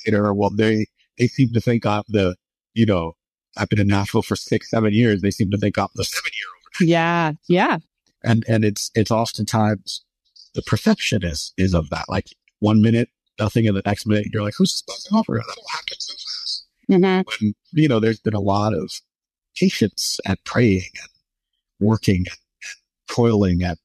said 0.05 0.11
to 0.13 0.17
her, 0.19 0.35
well, 0.35 0.51
they, 0.51 0.87
they 1.19 1.27
seem 1.27 1.53
to 1.53 1.61
think 1.61 1.87
I'm 1.87 2.03
the, 2.09 2.37
you 2.75 2.87
know, 2.87 3.17
I've 3.57 3.69
been 3.69 3.81
in 3.81 3.89
Nashville 3.89 4.23
for 4.23 4.37
six, 4.37 4.71
seven 4.71 4.93
years. 4.93 5.23
They 5.23 5.31
seem 5.31 5.51
to 5.51 5.59
think 5.59 5.79
I'm 5.79 5.89
the 5.95 6.05
seven 6.05 6.31
year 6.33 6.49
overnight. 6.85 6.89
yeah. 6.89 7.33
Yeah. 7.49 7.79
And, 8.23 8.45
and 8.49 8.65
it's, 8.65 8.91
it's 8.95 9.11
oftentimes 9.11 10.05
the 10.55 10.63
perception 10.63 11.25
is, 11.25 11.53
is 11.57 11.75
of 11.75 11.91
that. 11.91 12.05
Like 12.09 12.29
one 12.61 12.81
minute, 12.83 13.09
nothing, 13.39 13.67
and 13.67 13.77
the 13.77 13.83
next 13.85 14.07
minute, 14.07 14.27
you're 14.33 14.43
like, 14.43 14.55
who's 14.57 14.73
this 14.73 14.83
Blessing 14.83 15.13
Offor? 15.19 15.39
That 15.41 15.57
will 15.57 15.69
happen 15.73 15.99
so 15.99 16.13
fast. 16.15 16.67
Mhm. 16.91 17.25
When, 17.41 17.55
you 17.73 17.89
know, 17.89 17.99
there's 18.01 18.21
been 18.21 18.35
a 18.35 18.41
lot 18.41 18.75
of 18.75 18.91
patience 19.57 20.19
and 20.27 20.37
praying 20.45 20.91
and 21.01 21.09
working 21.89 22.27
and 22.29 22.77
toiling 23.17 23.63
at, 23.63 23.79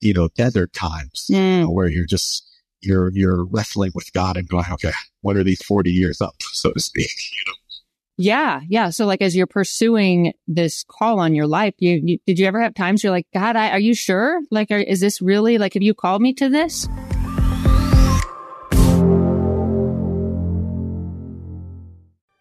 you 0.00 0.14
know, 0.14 0.28
desert 0.36 0.72
times 0.72 1.26
you 1.28 1.36
Mm. 1.36 1.60
know, 1.62 1.70
where 1.70 1.88
you're 1.88 2.06
just, 2.06 2.46
you're, 2.80 3.10
you're 3.12 3.44
wrestling 3.44 3.92
with 3.94 4.12
God 4.12 4.36
and 4.36 4.48
going, 4.48 4.66
okay, 4.72 4.92
what 5.22 5.36
are 5.36 5.44
these 5.44 5.62
40 5.62 5.90
years 5.90 6.20
up, 6.20 6.36
so 6.52 6.72
to 6.72 6.80
speak, 6.80 7.10
you 7.32 7.50
know? 7.50 7.54
Yeah. 8.20 8.60
Yeah. 8.68 8.90
So 8.90 9.06
like 9.06 9.22
as 9.22 9.36
you're 9.36 9.46
pursuing 9.46 10.32
this 10.48 10.84
call 10.88 11.20
on 11.20 11.36
your 11.36 11.46
life, 11.46 11.74
you, 11.78 12.00
you 12.04 12.18
did 12.26 12.38
you 12.38 12.46
ever 12.46 12.60
have 12.60 12.74
times 12.74 13.04
you're 13.04 13.12
like, 13.12 13.28
God, 13.32 13.54
I, 13.54 13.70
are 13.70 13.78
you 13.78 13.94
sure? 13.94 14.40
Like, 14.50 14.72
are, 14.72 14.78
is 14.78 14.98
this 14.98 15.22
really 15.22 15.56
like, 15.56 15.74
have 15.74 15.84
you 15.84 15.94
called 15.94 16.20
me 16.20 16.32
to 16.34 16.48
this? 16.48 16.88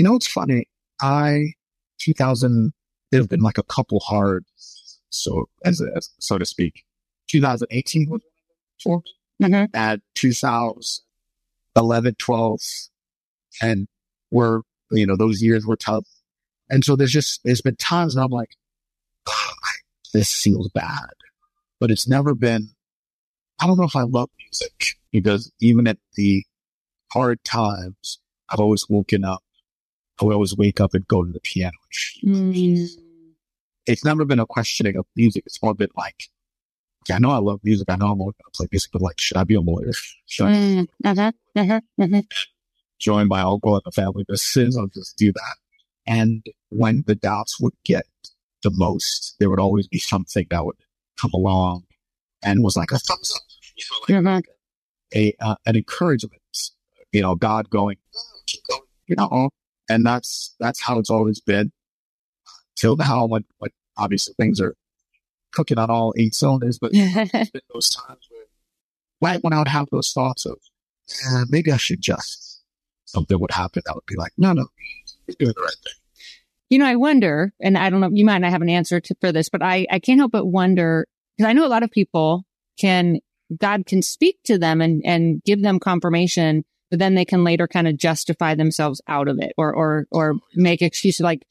You 0.00 0.04
know, 0.04 0.16
it's 0.16 0.26
funny. 0.26 0.66
I, 1.02 1.52
2000, 1.98 2.72
there 3.10 3.20
have 3.20 3.28
been 3.28 3.42
like 3.42 3.58
a 3.58 3.62
couple 3.62 4.00
hard, 4.00 4.46
so 5.10 5.50
as, 5.66 5.82
as 5.94 6.08
so 6.18 6.38
to 6.38 6.46
speak. 6.46 6.84
2018 7.28 8.08
was. 8.08 8.22
Mhm. 9.42 9.68
At 9.74 10.00
2011, 10.14 12.14
12, 12.18 12.60
and 13.60 13.88
we're, 14.30 14.62
you 14.90 15.06
know, 15.06 15.16
those 15.16 15.42
years 15.42 15.66
were 15.66 15.76
tough. 15.76 16.06
And 16.70 16.82
so 16.82 16.96
there's 16.96 17.12
just, 17.12 17.40
there's 17.44 17.60
been 17.60 17.76
times 17.76 18.14
and 18.14 18.24
I'm 18.24 18.30
like, 18.30 18.56
"Ah, 19.28 19.52
this 20.14 20.34
feels 20.34 20.70
bad, 20.70 21.10
but 21.78 21.90
it's 21.90 22.08
never 22.08 22.34
been, 22.34 22.70
I 23.60 23.66
don't 23.66 23.76
know 23.76 23.84
if 23.84 23.96
I 23.96 24.04
love 24.04 24.30
music 24.38 24.96
because 25.12 25.52
even 25.60 25.86
at 25.86 25.98
the 26.14 26.42
hard 27.12 27.44
times, 27.44 28.18
I've 28.48 28.60
always 28.60 28.88
woken 28.88 29.26
up. 29.26 29.42
I 30.20 30.24
would 30.24 30.34
always 30.34 30.56
wake 30.56 30.80
up 30.80 30.94
and 30.94 31.06
go 31.08 31.24
to 31.24 31.32
the 31.32 31.40
piano. 31.40 31.76
Mm. 32.24 32.88
It's 33.86 34.04
never 34.04 34.24
been 34.24 34.38
a 34.38 34.46
questioning 34.46 34.96
of 34.96 35.06
music. 35.16 35.44
It's 35.46 35.62
more 35.62 35.74
been 35.74 35.88
like, 35.96 36.24
okay, 37.04 37.14
I 37.14 37.18
know 37.18 37.30
I 37.30 37.38
love 37.38 37.60
music. 37.64 37.88
I 37.88 37.96
know 37.96 38.06
I'm 38.12 38.20
always 38.20 38.34
going 38.34 38.52
to 38.52 38.56
play 38.56 38.66
music, 38.70 38.90
but 38.92 39.02
like, 39.02 39.18
should 39.18 39.36
I 39.38 39.44
be 39.44 39.54
a 39.54 39.60
lawyer? 39.60 39.92
Should 40.26 40.46
I 40.46 40.50
Mm. 40.52 40.88
Uh-huh. 41.04 41.32
Uh-huh. 41.56 41.80
Uh-huh. 41.98 42.22
join 42.98 43.28
my 43.28 43.40
uncle 43.40 43.74
and 43.74 43.82
the 43.84 43.92
family 43.92 44.24
business? 44.28 44.76
I'll 44.76 44.86
just 44.88 45.16
do 45.16 45.32
that. 45.32 45.56
And 46.06 46.44
when 46.68 47.02
the 47.06 47.14
doubts 47.14 47.58
would 47.60 47.74
get 47.84 48.04
the 48.62 48.70
most, 48.74 49.36
there 49.38 49.48
would 49.48 49.60
always 49.60 49.88
be 49.88 49.98
something 49.98 50.46
that 50.50 50.64
would 50.64 50.76
come 51.18 51.30
along 51.32 51.84
and 52.42 52.62
was 52.62 52.76
like 52.76 52.90
a 52.90 52.98
thumbs 52.98 53.32
up, 53.34 53.42
you 53.76 53.84
know, 54.12 54.20
like 54.20 54.26
Uh-huh. 54.26 54.40
a 55.14 55.34
uh, 55.40 55.56
an 55.66 55.76
encouragement. 55.76 56.34
You 57.12 57.22
know, 57.22 57.34
God 57.34 57.70
going, 57.70 57.96
keep 58.46 58.62
going, 58.68 58.82
you 59.06 59.16
know, 59.16 59.48
and 59.90 60.06
that's 60.06 60.54
that's 60.60 60.80
how 60.80 60.98
it's 60.98 61.10
always 61.10 61.40
been 61.40 61.72
till 62.76 62.96
now. 62.96 63.26
When 63.26 63.44
when 63.58 63.70
obviously 63.96 64.34
things 64.38 64.60
are 64.60 64.76
cooking 65.52 65.78
on 65.78 65.90
all 65.90 66.14
eight 66.16 66.34
cylinders, 66.34 66.78
but 66.78 66.92
those 67.74 67.90
times 67.90 68.26
where 68.30 68.44
right 69.20 69.42
when 69.42 69.52
I 69.52 69.58
would 69.58 69.68
have 69.68 69.88
those 69.90 70.12
thoughts 70.12 70.46
of, 70.46 70.58
eh, 71.10 71.44
maybe 71.48 71.72
I 71.72 71.76
should 71.76 72.00
just 72.00 72.62
something 73.04 73.38
would 73.40 73.50
happen 73.50 73.82
that 73.84 73.94
would 73.94 74.06
be 74.06 74.16
like, 74.16 74.32
no, 74.38 74.52
no, 74.52 74.66
you're 75.26 75.36
doing 75.38 75.54
the 75.56 75.62
right 75.62 75.76
thing. 75.84 75.94
You 76.70 76.78
know, 76.78 76.86
I 76.86 76.94
wonder, 76.94 77.52
and 77.60 77.76
I 77.76 77.90
don't 77.90 78.00
know, 78.00 78.10
you 78.12 78.24
might 78.24 78.38
not 78.38 78.52
have 78.52 78.62
an 78.62 78.68
answer 78.68 79.00
to, 79.00 79.14
for 79.20 79.32
this, 79.32 79.48
but 79.48 79.62
I, 79.62 79.86
I 79.90 79.98
can't 79.98 80.20
help 80.20 80.30
but 80.30 80.46
wonder, 80.46 81.08
because 81.36 81.48
I 81.48 81.52
know 81.52 81.66
a 81.66 81.68
lot 81.68 81.82
of 81.82 81.90
people 81.90 82.44
can, 82.78 83.18
God 83.58 83.86
can 83.86 84.02
speak 84.02 84.38
to 84.44 84.56
them 84.56 84.80
and, 84.80 85.02
and 85.04 85.42
give 85.42 85.62
them 85.62 85.80
confirmation, 85.80 86.64
but 86.90 86.98
then 86.98 87.14
they 87.14 87.24
can 87.24 87.44
later 87.44 87.68
kind 87.68 87.88
of 87.88 87.96
justify 87.96 88.54
themselves 88.54 89.00
out 89.06 89.28
of 89.28 89.38
it 89.40 89.52
or, 89.56 89.74
or, 89.74 90.06
or 90.10 90.34
make 90.54 90.82
excuses 90.82 91.20
like 91.20 91.44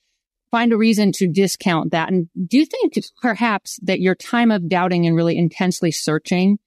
find 0.51 0.73
a 0.73 0.77
reason 0.77 1.11
to 1.13 1.27
discount 1.27 1.91
that. 1.91 2.11
And 2.11 2.27
do 2.47 2.57
you 2.57 2.65
think 2.65 2.93
perhaps 3.21 3.79
that 3.83 3.99
your 3.99 4.15
time 4.15 4.51
of 4.51 4.67
doubting 4.67 5.05
and 5.05 5.15
really 5.15 5.37
intensely 5.37 5.91
searching 5.91 6.59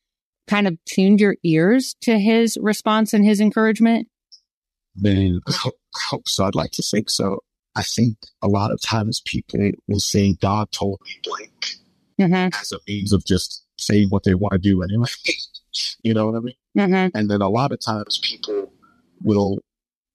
kind 0.48 0.66
of 0.66 0.78
tuned 0.84 1.20
your 1.20 1.36
ears 1.42 1.94
to 2.02 2.18
his 2.18 2.58
response 2.60 3.12
and 3.12 3.24
his 3.24 3.40
encouragement? 3.40 4.08
Hope, 5.48 5.74
I 5.94 6.00
hope 6.10 6.28
so. 6.28 6.44
I'd 6.44 6.54
like 6.54 6.72
to 6.72 6.82
think 6.82 7.10
so. 7.10 7.40
I 7.74 7.82
think 7.82 8.18
a 8.42 8.48
lot 8.48 8.70
of 8.70 8.80
times 8.82 9.22
people 9.24 9.70
will 9.88 10.00
say 10.00 10.34
God 10.34 10.70
told 10.72 11.00
me 11.04 11.20
blank 11.24 11.76
Mm-hmm. 12.20 12.60
as 12.60 12.70
a 12.72 12.78
means 12.86 13.12
of 13.12 13.24
just 13.24 13.64
saying 13.82 14.08
what 14.08 14.24
they 14.24 14.34
want 14.34 14.52
to 14.52 14.58
do 14.58 14.82
anyway. 14.82 15.06
you 16.02 16.14
know 16.14 16.26
what 16.26 16.36
I 16.36 16.40
mean? 16.40 16.54
Mm-hmm. 16.76 17.16
And 17.16 17.30
then 17.30 17.42
a 17.42 17.48
lot 17.48 17.72
of 17.72 17.80
times 17.80 18.18
people 18.22 18.72
will 19.22 19.58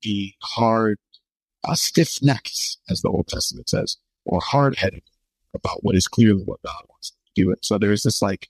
be 0.01 0.35
hard, 0.41 0.99
uh, 1.63 1.75
stiff 1.75 2.21
necks, 2.21 2.77
as 2.89 3.01
the 3.01 3.09
Old 3.09 3.27
Testament 3.27 3.69
says, 3.69 3.97
or 4.25 4.39
hard 4.39 4.77
headed 4.77 5.03
about 5.53 5.83
what 5.83 5.95
is 5.95 6.07
clearly 6.07 6.43
what 6.43 6.61
God 6.65 6.83
wants 6.89 7.11
to 7.11 7.15
do. 7.35 7.51
It. 7.51 7.59
So 7.63 7.77
there's 7.77 8.03
this 8.03 8.21
like 8.21 8.49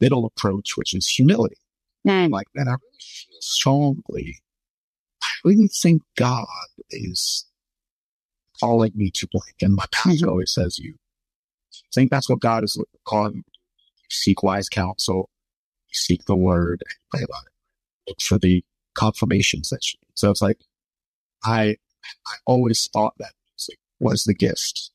middle 0.00 0.24
approach, 0.24 0.76
which 0.76 0.94
is 0.94 1.06
humility. 1.06 1.56
Mm. 2.06 2.30
Like, 2.30 2.48
man, 2.54 2.68
I 2.68 2.72
really 2.72 2.98
feel 3.00 3.40
strongly. 3.40 4.40
I 5.22 5.28
really 5.44 5.68
think 5.68 6.02
God 6.16 6.46
is 6.90 7.46
calling 8.60 8.92
me 8.94 9.10
to 9.14 9.28
blank. 9.30 9.56
And 9.60 9.74
my 9.74 9.84
pastor 9.92 10.28
always 10.28 10.52
says, 10.52 10.78
you 10.78 10.94
think 11.94 12.10
that's 12.10 12.28
what 12.28 12.40
God 12.40 12.64
is 12.64 12.82
calling 13.04 13.36
you. 13.36 13.42
to 13.42 13.50
do. 13.50 13.60
You 13.98 14.01
seek 14.12 14.42
wise 14.42 14.68
counsel, 14.68 15.30
seek 15.92 16.24
the 16.26 16.36
word, 16.36 16.82
pray 17.10 17.22
about 17.22 17.44
it. 17.46 18.10
Look 18.10 18.20
for 18.20 18.38
the 18.38 18.64
confirmations 18.94 19.70
that 19.70 19.92
you 19.92 19.98
need. 20.02 20.12
So 20.14 20.30
it's 20.30 20.42
like, 20.42 20.58
I, 21.44 21.76
I 22.26 22.34
always 22.46 22.88
thought 22.92 23.14
that 23.18 23.32
music 23.54 23.78
was 24.00 24.24
the 24.24 24.34
gift 24.34 24.90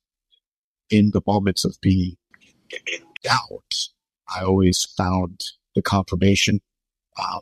in 0.90 1.12
the 1.12 1.22
moments 1.26 1.66
of 1.66 1.78
being 1.82 2.18
in 2.72 3.04
doubt. 3.24 3.90
I 4.34 4.44
always 4.44 4.84
found 4.98 5.44
the 5.76 5.82
confirmation 5.82 6.62
um, 7.22 7.42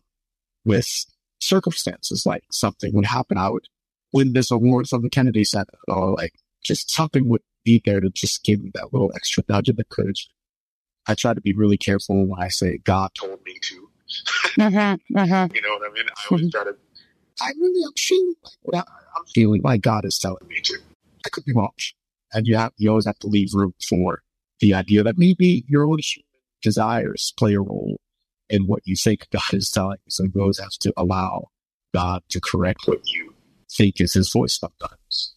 with 0.63 1.05
circumstances 1.39 2.25
like 2.25 2.43
something 2.51 2.93
would 2.93 3.05
happen. 3.05 3.37
I 3.37 3.49
would 3.49 3.67
win 4.13 4.33
this 4.33 4.51
award 4.51 4.87
from 4.87 5.01
the 5.01 5.09
Kennedy 5.09 5.43
Center 5.43 5.77
or 5.87 6.13
like 6.13 6.33
just 6.63 6.89
something 6.89 7.27
would 7.29 7.41
be 7.63 7.81
there 7.83 7.99
to 7.99 8.09
just 8.09 8.43
give 8.43 8.61
me 8.61 8.71
that 8.73 8.93
little 8.93 9.11
extra 9.15 9.43
nudge 9.49 9.69
of 9.69 9.77
encouragement. 9.77 10.34
I 11.07 11.15
try 11.15 11.33
to 11.33 11.41
be 11.41 11.53
really 11.53 11.77
careful 11.77 12.25
when 12.27 12.39
I 12.41 12.47
say 12.49 12.77
God 12.79 13.11
told 13.13 13.39
me 13.45 13.57
to. 13.61 13.89
Uh-huh, 14.59 14.97
uh-huh. 15.15 15.47
You 15.53 15.61
know 15.61 15.69
what 15.77 15.89
I 15.89 15.93
mean? 15.93 16.05
I 16.09 16.21
always 16.31 16.51
try 16.51 16.63
to. 16.63 16.75
I 17.41 17.51
really 17.59 17.83
am 17.83 17.93
feeling 17.97 18.35
like 18.43 18.53
what 18.61 18.75
I- 18.77 18.91
I'm 19.17 19.25
feeling 19.33 19.61
like 19.61 19.81
God 19.81 20.05
is 20.05 20.17
telling 20.17 20.47
me 20.47 20.59
to. 20.61 20.77
I 21.25 21.29
could 21.29 21.45
be 21.45 21.53
wrong, 21.53 21.71
and 22.33 22.45
you 22.47 22.55
have 22.55 22.73
you 22.77 22.89
always 22.89 23.05
have 23.05 23.19
to 23.19 23.27
leave 23.27 23.49
room 23.53 23.73
for 23.87 24.21
the 24.59 24.73
idea 24.73 25.03
that 25.03 25.17
maybe 25.17 25.63
your 25.67 25.85
own 25.85 25.99
desires 26.61 27.33
play 27.37 27.53
a 27.53 27.61
role 27.61 27.99
in 28.49 28.67
what 28.67 28.81
you 28.85 28.95
think 28.95 29.27
God 29.31 29.53
is 29.53 29.69
telling 29.69 29.97
you. 30.05 30.09
So 30.11 30.23
you 30.23 30.41
always 30.41 30.59
have 30.59 30.71
to 30.81 30.93
allow 30.97 31.49
God 31.93 32.23
to 32.29 32.39
correct 32.41 32.81
what 32.85 33.01
you 33.05 33.33
think 33.71 33.99
is 33.99 34.13
His 34.13 34.31
voice 34.31 34.59
sometimes. 34.59 35.35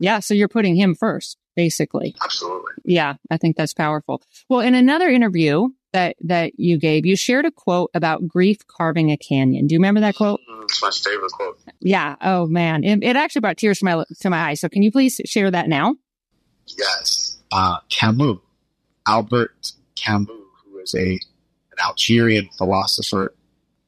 Yeah, 0.00 0.20
so 0.20 0.32
you're 0.32 0.48
putting 0.48 0.76
him 0.76 0.94
first, 0.94 1.36
basically. 1.60 2.14
Absolutely. 2.24 2.72
Yeah, 2.84 3.16
I 3.30 3.36
think 3.36 3.56
that's 3.56 3.74
powerful. 3.74 4.22
Well, 4.48 4.60
in 4.60 4.74
another 4.74 5.10
interview 5.10 5.68
that 5.92 6.16
that 6.22 6.58
you 6.58 6.78
gave, 6.78 7.04
you 7.04 7.16
shared 7.16 7.44
a 7.44 7.50
quote 7.50 7.90
about 7.92 8.26
grief 8.26 8.66
carving 8.66 9.10
a 9.10 9.18
canyon. 9.18 9.66
Do 9.66 9.74
you 9.74 9.78
remember 9.78 10.00
that 10.00 10.14
quote? 10.14 10.40
It's 10.62 10.80
my 10.80 10.90
favorite 10.90 11.32
quote. 11.32 11.58
Yeah. 11.80 12.16
Oh 12.22 12.46
man, 12.46 12.82
it, 12.82 13.02
it 13.02 13.14
actually 13.14 13.42
brought 13.42 13.58
tears 13.58 13.80
to 13.80 13.84
my 13.84 14.04
to 14.20 14.30
my 14.30 14.38
eyes. 14.48 14.60
So 14.60 14.70
can 14.70 14.82
you 14.82 14.90
please 14.90 15.20
share 15.26 15.50
that 15.50 15.68
now? 15.68 15.96
Yes. 16.66 17.36
Uh, 17.52 17.76
Camus, 17.90 18.38
Albert 19.06 19.72
Camus, 19.96 20.30
who 20.64 20.78
is 20.78 20.94
a 20.94 21.10
an 21.10 21.78
Algerian 21.84 22.48
philosopher, 22.56 23.34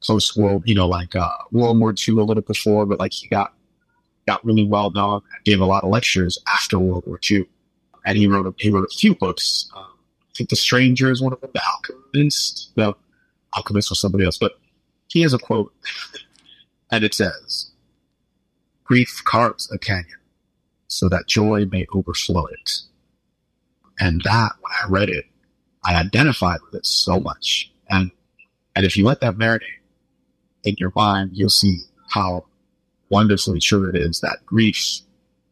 post 0.07 0.37
world, 0.37 0.65
you 0.67 0.75
know, 0.75 0.89
like 0.89 1.17
uh, 1.17 1.31
World 1.53 1.79
War 1.79 1.95
II 1.97 2.19
a 2.19 2.25
little 2.25 2.43
before, 2.43 2.85
but 2.85 2.99
like 2.99 3.15
he 3.15 3.29
got 3.29 3.55
got 4.27 4.45
really 4.45 4.65
well 4.65 4.91
known, 4.91 5.23
gave 5.45 5.61
a 5.61 5.65
lot 5.65 5.85
of 5.85 5.91
lectures 5.91 6.39
after 6.53 6.79
World 6.79 7.05
War 7.07 7.19
II, 7.31 7.47
and 8.05 8.19
he 8.19 8.27
wrote 8.27 8.47
a, 8.47 8.55
he 8.59 8.71
wrote 8.71 8.85
a 8.85 8.95
few 8.97 9.15
books. 9.15 9.71
Um, 9.77 9.85
I 9.85 10.33
think 10.37 10.51
The 10.51 10.57
Stranger 10.57 11.11
is 11.11 11.23
one 11.23 11.33
of 11.33 11.41
them. 11.41 11.51
The 11.53 11.63
Alchemist, 11.63 12.73
the 12.75 12.95
Alchemist 13.57 13.93
or 13.93 13.95
somebody 13.95 14.25
else, 14.25 14.39
but 14.39 14.59
he 15.09 15.23
has 15.23 15.35
a 15.35 15.39
quote, 15.39 15.73
and 16.91 17.05
it 17.05 17.15
says, 17.15 17.71
"Grief 18.85 19.23
carves 19.25 19.71
a 19.71 19.79
canyon." 19.79 20.19
so 20.93 21.09
that 21.09 21.27
joy 21.27 21.65
may 21.71 21.87
overflow 21.95 22.47
it. 22.47 22.81
And 23.99 24.21
that, 24.25 24.53
when 24.61 24.73
I 24.73 24.89
read 24.89 25.09
it, 25.09 25.25
I 25.85 25.95
identified 25.95 26.61
with 26.65 26.75
it 26.75 26.87
so 26.87 27.19
much. 27.19 27.73
And, 27.89 28.11
and 28.77 28.85
if 28.85 28.97
you 28.97 29.05
let 29.05 29.21
that 29.21 29.37
marinate 29.37 29.81
in 30.65 30.77
your 30.79 30.93
mind, 30.95 31.31
you'll 31.33 31.49
see 31.49 31.81
how 32.11 32.45
wonderfully 33.09 33.59
true 33.59 33.89
it 33.89 33.97
is 33.97 34.21
that 34.21 34.45
grief 34.45 35.01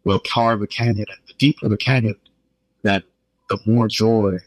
will 0.04 0.20
carve 0.20 0.62
a 0.62 0.66
canyon. 0.66 1.06
And 1.08 1.18
the 1.26 1.34
deeper 1.34 1.68
the 1.68 1.76
canyon, 1.76 2.16
that 2.82 3.04
the 3.48 3.58
more 3.66 3.88
joy 3.88 4.38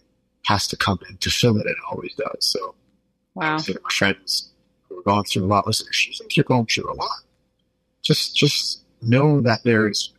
has 0.46 0.68
to 0.68 0.78
come 0.78 1.00
in 1.10 1.18
to 1.18 1.30
fill 1.30 1.58
it. 1.58 1.66
It 1.66 1.78
always 1.90 2.14
does. 2.16 2.38
So 2.46 2.76
Wow. 3.36 3.58
To 3.58 3.74
my 3.74 3.90
friends 3.90 4.52
who 4.88 5.00
are 5.00 5.04
going 5.04 5.24
through 5.24 5.46
a 5.46 5.48
lot, 5.48 5.66
listen, 5.66 5.88
if 5.90 6.08
you 6.08 6.14
think 6.14 6.38
you're 6.38 6.44
going 6.44 6.68
through 6.68 6.92
a 6.92 6.94
lot, 6.94 7.10
just, 8.04 8.36
just 8.36 8.84
know 9.02 9.42
that 9.42 9.64
there's 9.64 10.14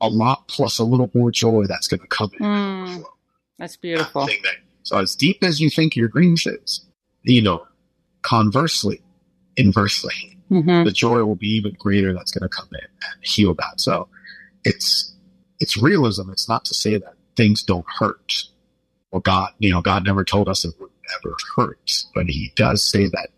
a 0.00 0.08
lot 0.08 0.46
plus 0.46 0.78
a 0.78 0.84
little 0.84 1.10
more 1.12 1.32
joy 1.32 1.64
that's 1.66 1.88
going 1.88 2.00
to 2.00 2.06
come 2.06 2.30
in. 2.38 2.46
Mm. 2.46 3.04
That's 3.58 3.76
beautiful. 3.76 4.26
Thing 4.26 4.38
that- 4.44 4.56
so 4.84 4.98
as 4.98 5.14
deep 5.16 5.38
as 5.42 5.60
you 5.60 5.70
think 5.70 5.94
your 5.96 6.08
grief 6.08 6.46
is, 6.46 6.84
you 7.22 7.40
know, 7.42 7.66
conversely, 8.22 9.00
inversely, 9.56 10.38
hmm 10.48 10.84
the 10.84 10.92
joy 10.92 11.24
will 11.24 11.34
be 11.36 11.48
even 11.48 11.72
greater 11.78 12.12
that's 12.12 12.30
going 12.30 12.42
to 12.42 12.48
come 12.48 12.68
in 12.72 12.80
and 12.84 13.24
heal 13.24 13.54
that. 13.54 13.80
So 13.80 14.08
it's, 14.64 15.14
it's 15.60 15.76
realism. 15.76 16.30
It's 16.30 16.48
not 16.48 16.64
to 16.66 16.74
say 16.74 16.96
that 16.98 17.14
things 17.36 17.62
don't 17.62 17.86
hurt. 17.98 18.44
Well, 19.10 19.20
God, 19.20 19.50
you 19.58 19.70
know, 19.70 19.82
God 19.82 20.04
never 20.04 20.24
told 20.24 20.48
us 20.48 20.64
it 20.64 20.74
would 20.80 20.90
ever 21.20 21.36
hurt, 21.56 22.04
but 22.14 22.26
he 22.26 22.52
does 22.56 22.88
say 22.88 23.06
that, 23.06 23.28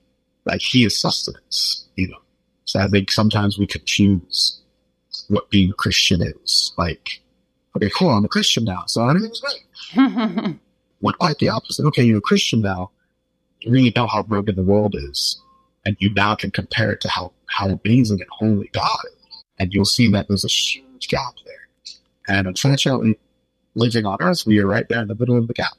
like, 0.45 0.61
he 0.61 0.85
is 0.85 0.99
sustenance, 0.99 1.87
you 1.97 2.09
know. 2.09 2.19
So 2.65 2.81
I 2.81 2.89
think 2.89 3.11
sometimes 3.11 3.59
we 3.59 3.67
choose 3.67 4.61
what 5.29 5.51
being 5.51 5.71
a 5.71 5.75
Christian 5.75 6.23
is. 6.23 6.73
Like, 6.79 7.21
okay, 7.77 7.91
cool, 7.91 8.11
I'm 8.11 8.25
a 8.25 8.29
Christian 8.29 8.65
now, 8.65 8.85
so 8.87 9.09
everything's 9.09 9.41
great. 9.41 10.59
When 11.01 11.15
quite 11.15 11.39
the 11.39 11.51
opposite. 11.51 11.85
Okay, 11.87 12.05
you're 12.05 12.19
a 12.19 12.23
Christian 12.23 12.63
now. 12.63 12.91
You 13.61 13.71
really 13.71 13.93
know 13.95 14.07
how 14.07 14.23
broken 14.23 14.55
the 14.55 14.63
world 14.63 14.95
is. 14.97 15.41
And 15.85 15.97
you 15.99 16.13
now 16.15 16.35
can 16.35 16.51
compare 16.51 16.93
it 16.93 17.03
to 17.03 17.09
how, 17.11 17.33
how 17.47 17.69
amazing 17.69 18.21
and 18.21 18.31
holy 18.31 18.71
God 18.73 18.99
is. 19.05 19.43
And 19.59 19.75
you'll 19.75 19.85
see 19.85 20.11
that 20.13 20.29
there's 20.29 20.45
a 20.45 20.49
huge 20.49 21.09
gap 21.09 21.35
there. 21.45 21.69
And 22.27 22.47
unfortunately, 22.47 23.19
living 23.75 24.07
on 24.07 24.17
earth, 24.21 24.45
we 24.47 24.59
are 24.61 24.67
right 24.67 24.89
there 24.89 25.03
in 25.03 25.09
the 25.09 25.15
middle 25.15 25.37
of 25.39 25.47
the 25.49 25.55
gap. 25.55 25.73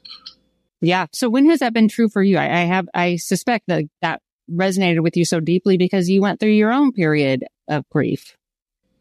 yeah. 0.80 1.06
So 1.12 1.28
when 1.28 1.48
has 1.50 1.60
that 1.60 1.72
been 1.72 1.88
true 1.88 2.08
for 2.08 2.22
you? 2.22 2.36
I, 2.38 2.44
I 2.44 2.64
have, 2.64 2.88
I 2.94 3.16
suspect 3.16 3.64
that 3.68 3.84
that 4.02 4.20
resonated 4.50 5.00
with 5.02 5.16
you 5.16 5.24
so 5.24 5.40
deeply 5.40 5.76
because 5.76 6.08
you 6.08 6.20
went 6.22 6.38
through 6.40 6.50
your 6.50 6.72
own 6.72 6.92
period 6.92 7.44
of 7.68 7.88
grief. 7.90 8.36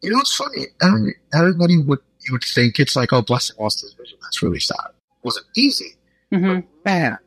You 0.02 0.12
know, 0.12 0.20
it's 0.20 0.36
funny. 0.36 0.66
Every- 0.82 1.16
Everybody 1.34 1.78
would, 1.78 2.00
you 2.26 2.32
would 2.34 2.44
think 2.44 2.80
it's 2.80 2.96
like, 2.96 3.12
oh, 3.14 3.22
blessing 3.22 3.56
lost 3.60 3.82
his 3.82 3.94
vision. 3.94 4.18
That's 4.22 4.42
really 4.42 4.60
sad. 4.60 4.78
It 4.90 5.24
wasn't 5.24 5.46
easy. 5.56 5.96
hmm 6.34 6.60
But 6.84 6.90
man, 6.90 7.18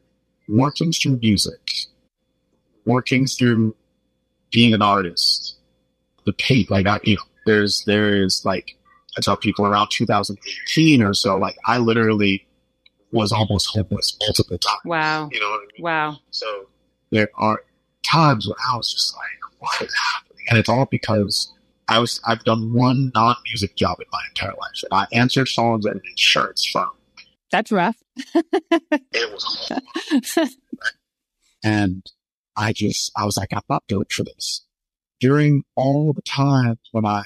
working 0.49 0.93
through 0.93 1.19
music, 1.19 1.71
working 2.85 3.27
through 3.27 3.77
being 4.51 4.73
an 4.75 4.83
artist, 4.83 5.57
the 6.25 6.33
pain, 6.33 6.67
like 6.71 6.87
I, 6.87 6.99
you 7.05 7.17
know, 7.17 7.23
there's, 7.47 7.85
there 7.85 8.17
is 8.23 8.45
like, 8.45 8.77
I 9.19 9.21
tell 9.21 9.37
people 9.37 9.67
around 9.67 9.89
2018 9.91 11.03
or 11.03 11.13
so, 11.13 11.37
like 11.37 11.57
I 11.67 11.79
literally 11.79 12.47
was 13.11 13.33
almost 13.33 13.69
homeless 13.75 14.17
multiple 14.21 14.59
times. 14.59 14.81
Wow. 14.85 15.29
You 15.33 15.41
know 15.41 15.51
what 15.51 15.57
I 15.61 15.67
mean? 15.75 15.83
Wow. 15.83 16.17
So 16.31 16.69
there 17.11 17.29
are 17.35 17.63
times 18.05 18.47
when 18.47 18.57
I 18.73 18.77
was 18.77 18.93
just 18.93 19.15
like, 19.17 19.61
what 19.61 19.83
is 19.83 19.95
happening? 19.95 20.45
And 20.49 20.59
it's 20.59 20.69
all 20.69 20.87
because 20.87 21.53
I 21.89 21.99
was, 21.99 22.21
I've 22.27 22.45
done 22.45 22.73
one 22.73 23.11
non-music 23.15 23.77
job 23.77 23.99
in 23.99 24.07
my 24.13 24.21
entire 24.29 24.51
life. 24.51 24.83
And 24.91 24.93
I 24.93 25.07
answered 25.13 25.49
phones 25.49 25.87
at 25.87 25.97
an 25.97 26.03
insurance 26.09 26.65
firm. 26.65 26.91
That's 27.51 27.73
rough. 27.73 27.97
It 28.35 29.33
was 29.33 29.45
horrible. 29.45 30.55
And 31.65 32.07
I 32.57 32.73
just, 32.73 33.11
I 33.17 33.25
was 33.25 33.37
like, 33.37 33.49
I'm 33.53 33.63
not 33.69 33.83
built 33.89 34.13
for 34.13 34.23
this. 34.23 34.65
During 35.19 35.65
all 35.75 36.13
the 36.13 36.23
times 36.23 36.79
when 36.93 37.05
I 37.05 37.25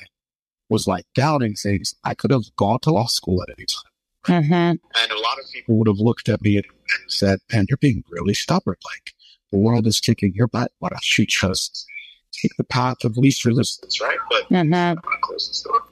was 0.73 0.87
like 0.87 1.05
doubting 1.15 1.55
things, 1.55 1.95
I 2.03 2.15
could 2.15 2.31
have 2.31 2.45
gone 2.57 2.81
to 2.81 2.91
law 2.91 3.07
school 3.07 3.43
at 3.43 3.51
any 3.57 3.67
time. 3.67 4.43
hmm 4.47 4.53
And 4.53 5.13
a 5.13 5.21
lot 5.21 5.39
of 5.39 5.45
people 5.53 5.77
would 5.79 5.87
have 5.87 5.99
looked 5.99 6.29
at 6.29 6.41
me 6.41 6.57
and, 6.57 6.65
and 6.65 7.11
said, 7.13 7.39
man, 7.53 7.67
you're 7.69 7.77
being 7.77 8.03
really 8.09 8.35
stubborn. 8.35 8.77
Like 8.85 9.13
the 9.53 9.59
world 9.59 9.87
is 9.87 10.01
kicking 10.01 10.33
your 10.35 10.49
butt. 10.49 10.73
Why 10.79 10.89
don't 10.89 11.19
you 11.19 11.27
just 11.27 11.87
take 12.33 12.53
the 12.57 12.65
path 12.65 13.05
of 13.05 13.19
least 13.19 13.45
resistance, 13.45 14.01
right? 14.01 14.19
But 14.31 14.45
hmm 14.47 14.75
I'm 14.75 14.97
going 14.97 14.97
to 14.97 15.19
close 15.21 15.49
this 15.49 15.63
door. 15.63 15.83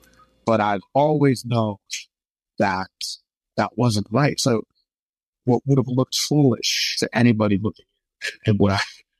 But 0.45 0.59
I've 0.59 0.81
always 0.93 1.45
known 1.45 1.77
that 2.57 2.89
that 3.57 3.77
wasn't 3.77 4.07
right. 4.11 4.39
So 4.39 4.63
what 5.45 5.61
would 5.65 5.77
have 5.77 5.87
looked 5.87 6.15
foolish 6.15 6.97
to 6.99 7.09
anybody 7.15 7.59
looking 7.61 7.85
and, 8.23 8.33
and 8.47 8.59
what 8.59 8.71
I, 8.71 8.79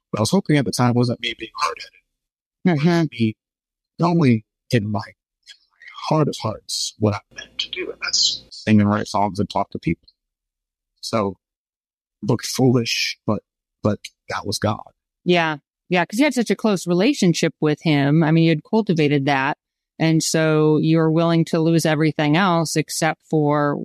what 0.09 0.19
I 0.19 0.21
was 0.21 0.31
hoping 0.31 0.57
at 0.57 0.65
the 0.65 0.71
time 0.71 0.93
wasn't 0.95 1.21
me 1.21 1.35
being 1.37 1.51
hard 1.55 1.77
headed. 2.65 2.81
hmm 2.81 3.03
Me 3.11 3.35
not 3.99 4.09
only 4.09 4.45
in 4.71 4.91
my 4.91 5.03
heart 6.11 6.27
of 6.27 6.35
hearts 6.41 6.93
what 6.99 7.13
I 7.13 7.19
meant 7.33 7.57
to 7.59 7.69
do, 7.69 7.89
and 7.89 7.99
that's 8.01 8.43
sing 8.49 8.81
and 8.81 8.89
write 8.89 9.07
songs 9.07 9.39
and 9.39 9.49
talk 9.49 9.69
to 9.71 9.79
people. 9.79 10.09
So 10.99 11.37
looked 12.21 12.45
foolish, 12.45 13.17
but 13.25 13.41
but 13.81 13.99
that 14.29 14.45
was 14.45 14.59
God. 14.59 14.91
Yeah. 15.23 15.57
Yeah. 15.89 16.05
Cause 16.05 16.19
you 16.19 16.25
had 16.25 16.33
such 16.33 16.51
a 16.51 16.55
close 16.55 16.85
relationship 16.85 17.53
with 17.59 17.81
him. 17.81 18.23
I 18.23 18.31
mean, 18.31 18.43
you 18.43 18.49
had 18.51 18.63
cultivated 18.63 19.25
that. 19.25 19.57
And 19.99 20.21
so 20.23 20.77
you 20.77 20.97
were 20.97 21.11
willing 21.11 21.45
to 21.45 21.59
lose 21.59 21.85
everything 21.85 22.37
else 22.37 22.75
except 22.75 23.21
for 23.29 23.79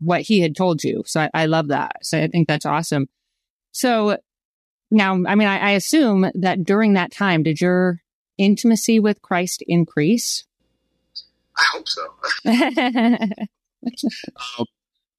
what 0.00 0.22
he 0.22 0.40
had 0.40 0.56
told 0.56 0.82
you. 0.82 1.02
So 1.06 1.20
I, 1.20 1.30
I 1.34 1.46
love 1.46 1.68
that. 1.68 1.96
So 2.02 2.18
I 2.18 2.28
think 2.28 2.48
that's 2.48 2.66
awesome. 2.66 3.08
So 3.72 4.18
now, 4.90 5.12
I 5.12 5.34
mean, 5.34 5.48
I, 5.48 5.58
I 5.58 5.70
assume 5.72 6.30
that 6.34 6.64
during 6.64 6.94
that 6.94 7.12
time, 7.12 7.42
did 7.42 7.60
your 7.60 8.00
intimacy 8.38 8.98
with 8.98 9.22
Christ 9.22 9.62
increase? 9.66 10.44
I 11.56 11.64
hope 11.72 11.88
so. 11.88 12.02
um, 14.58 14.66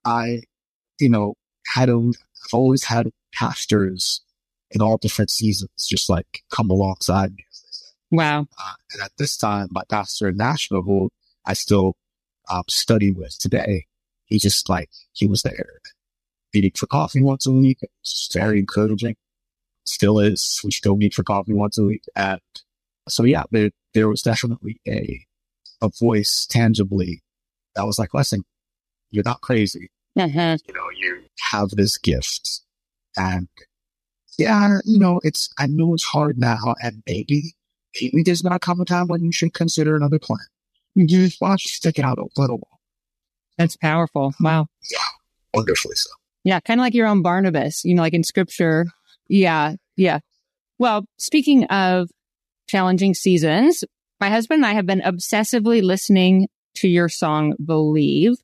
I, 0.05 0.41
you 0.99 1.09
know, 1.09 1.35
had 1.67 1.89
a, 1.89 1.95
I've 1.95 2.53
always 2.53 2.85
had 2.85 3.09
pastors 3.33 4.21
in 4.71 4.81
all 4.81 4.97
different 4.97 5.29
seasons, 5.29 5.87
just 5.89 6.09
like 6.09 6.43
come 6.51 6.69
alongside 6.69 7.33
me. 7.33 7.45
As 7.51 7.93
wow. 8.11 8.41
Uh, 8.41 8.73
and 8.93 9.01
at 9.03 9.11
this 9.17 9.37
time, 9.37 9.67
my 9.71 9.83
pastor 9.89 10.29
in 10.29 10.37
Nashville, 10.37 10.81
who 10.81 11.09
I 11.45 11.53
still 11.53 11.95
um, 12.49 12.63
study 12.69 13.11
with 13.11 13.37
today, 13.39 13.85
he 14.25 14.39
just 14.39 14.69
like 14.69 14.89
he 15.11 15.27
was 15.27 15.41
there, 15.43 15.79
meeting 16.53 16.71
for 16.75 16.87
coffee 16.87 17.21
once 17.21 17.45
a 17.45 17.51
week. 17.51 17.79
It's 17.81 18.29
very 18.33 18.59
encouraging. 18.59 19.15
Still 19.85 20.19
is. 20.19 20.61
We 20.63 20.71
still 20.71 20.95
meet 20.95 21.13
for 21.13 21.23
coffee 21.23 21.53
once 21.53 21.77
a 21.77 21.83
week, 21.83 22.03
and 22.15 22.39
so 23.09 23.23
yeah, 23.23 23.43
there 23.51 23.71
there 23.93 24.07
was 24.07 24.21
definitely 24.21 24.79
a 24.87 25.25
a 25.81 25.89
voice 25.99 26.45
tangibly 26.49 27.21
that 27.75 27.85
was 27.85 27.97
like, 27.97 28.13
listen, 28.13 28.43
you're 29.09 29.23
not 29.23 29.41
crazy. 29.41 29.89
Uh-huh. 30.17 30.57
You 30.67 30.73
know, 30.73 30.89
you 30.95 31.21
have 31.51 31.69
this 31.69 31.97
gift 31.97 32.61
and 33.15 33.47
yeah, 34.37 34.79
you 34.85 34.99
know, 34.99 35.19
it's, 35.23 35.49
I 35.57 35.67
know 35.67 35.93
it's 35.93 36.03
hard 36.03 36.37
now 36.37 36.75
and 36.81 37.03
maybe, 37.07 37.55
maybe 38.01 38.23
there's 38.23 38.41
going 38.41 38.53
to 38.53 38.59
come 38.59 38.79
a 38.81 38.85
time 38.85 39.07
when 39.07 39.23
you 39.23 39.31
should 39.31 39.53
consider 39.53 39.95
another 39.95 40.19
plan. 40.19 40.39
You 40.95 41.07
just 41.07 41.39
watch 41.41 41.63
stick 41.63 41.99
it 41.99 42.05
out 42.05 42.17
a 42.17 42.25
little 42.37 42.57
while. 42.57 42.79
That's 43.57 43.77
powerful. 43.77 44.33
Wow. 44.39 44.67
Yeah. 44.91 44.97
Wonderfully 45.53 45.95
so. 45.95 46.09
Yeah. 46.43 46.59
Kind 46.59 46.79
of 46.79 46.83
like 46.83 46.93
your 46.93 47.07
own 47.07 47.21
Barnabas, 47.21 47.83
you 47.85 47.95
know, 47.95 48.01
like 48.01 48.13
in 48.13 48.23
scripture. 48.23 48.87
Yeah. 49.27 49.75
Yeah. 49.95 50.19
Well, 50.79 51.05
speaking 51.17 51.65
of 51.65 52.09
challenging 52.67 53.13
seasons, 53.13 53.83
my 54.21 54.29
husband 54.29 54.59
and 54.59 54.65
I 54.67 54.73
have 54.73 54.85
been 54.85 55.01
obsessively 55.01 55.81
listening 55.81 56.47
to 56.75 56.87
your 56.87 57.09
song, 57.09 57.55
Believe. 57.63 58.35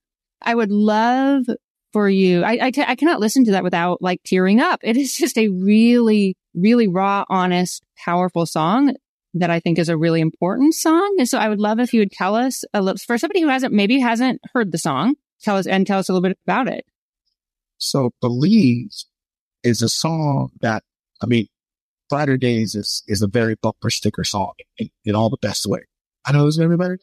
I 0.42 0.56
would 0.56 0.72
love 0.72 1.46
for 1.94 2.10
you. 2.10 2.44
I, 2.44 2.72
I, 2.76 2.96
cannot 2.96 3.20
listen 3.20 3.46
to 3.46 3.52
that 3.52 3.64
without 3.64 4.02
like 4.02 4.22
tearing 4.26 4.60
up. 4.60 4.80
It 4.84 4.98
is 4.98 5.14
just 5.18 5.38
a 5.38 5.50
really, 5.50 6.36
really 6.54 6.88
raw, 6.88 7.24
honest, 7.30 7.84
powerful 8.04 8.46
song 8.46 8.96
that 9.36 9.50
I 9.52 9.60
think 9.60 9.78
is 9.78 9.88
a 9.88 9.98
really 9.98 10.20
important 10.20 10.74
song. 10.74 11.16
And 11.20 11.30
so 11.30 11.38
I 11.38 11.48
would 11.48 11.60
love 11.60 11.80
if 11.80 11.94
you 11.94 12.02
would 12.02 12.12
tell 12.12 12.36
us 12.36 12.64
a 12.74 12.82
little, 12.82 12.98
for 12.98 13.18
somebody 13.18 13.42
who 13.42 13.48
hasn't, 13.48 13.74
maybe 13.74 14.00
hasn't 14.00 14.42
heard 14.54 14.72
the 14.72 14.78
song, 14.80 15.16
tell 15.42 15.58
us 15.58 15.68
and 15.68 15.86
tell 15.86 16.00
us 16.00 16.10
a 16.10 16.14
little 16.14 16.28
bit 16.28 16.38
about 16.46 16.68
it. 16.68 16.86
So 17.78 18.12
Believe 18.20 18.90
is 19.64 19.84
a 19.84 19.90
song 19.90 20.50
that, 20.62 20.84
I 21.22 21.28
mean, 21.28 21.48
Brighter 22.10 22.38
Days 22.38 22.76
is, 22.76 23.04
is 23.08 23.22
a 23.22 23.28
very 23.28 23.56
bumper 23.56 23.90
sticker 23.90 24.24
song 24.24 24.54
in, 24.78 24.90
in 25.06 25.16
all 25.16 25.30
the 25.30 25.38
best 25.42 25.66
way. 25.66 25.82
I 26.26 26.32
know 26.32 26.48
it's 26.48 26.58
very 26.58 26.78
better. 26.78 27.00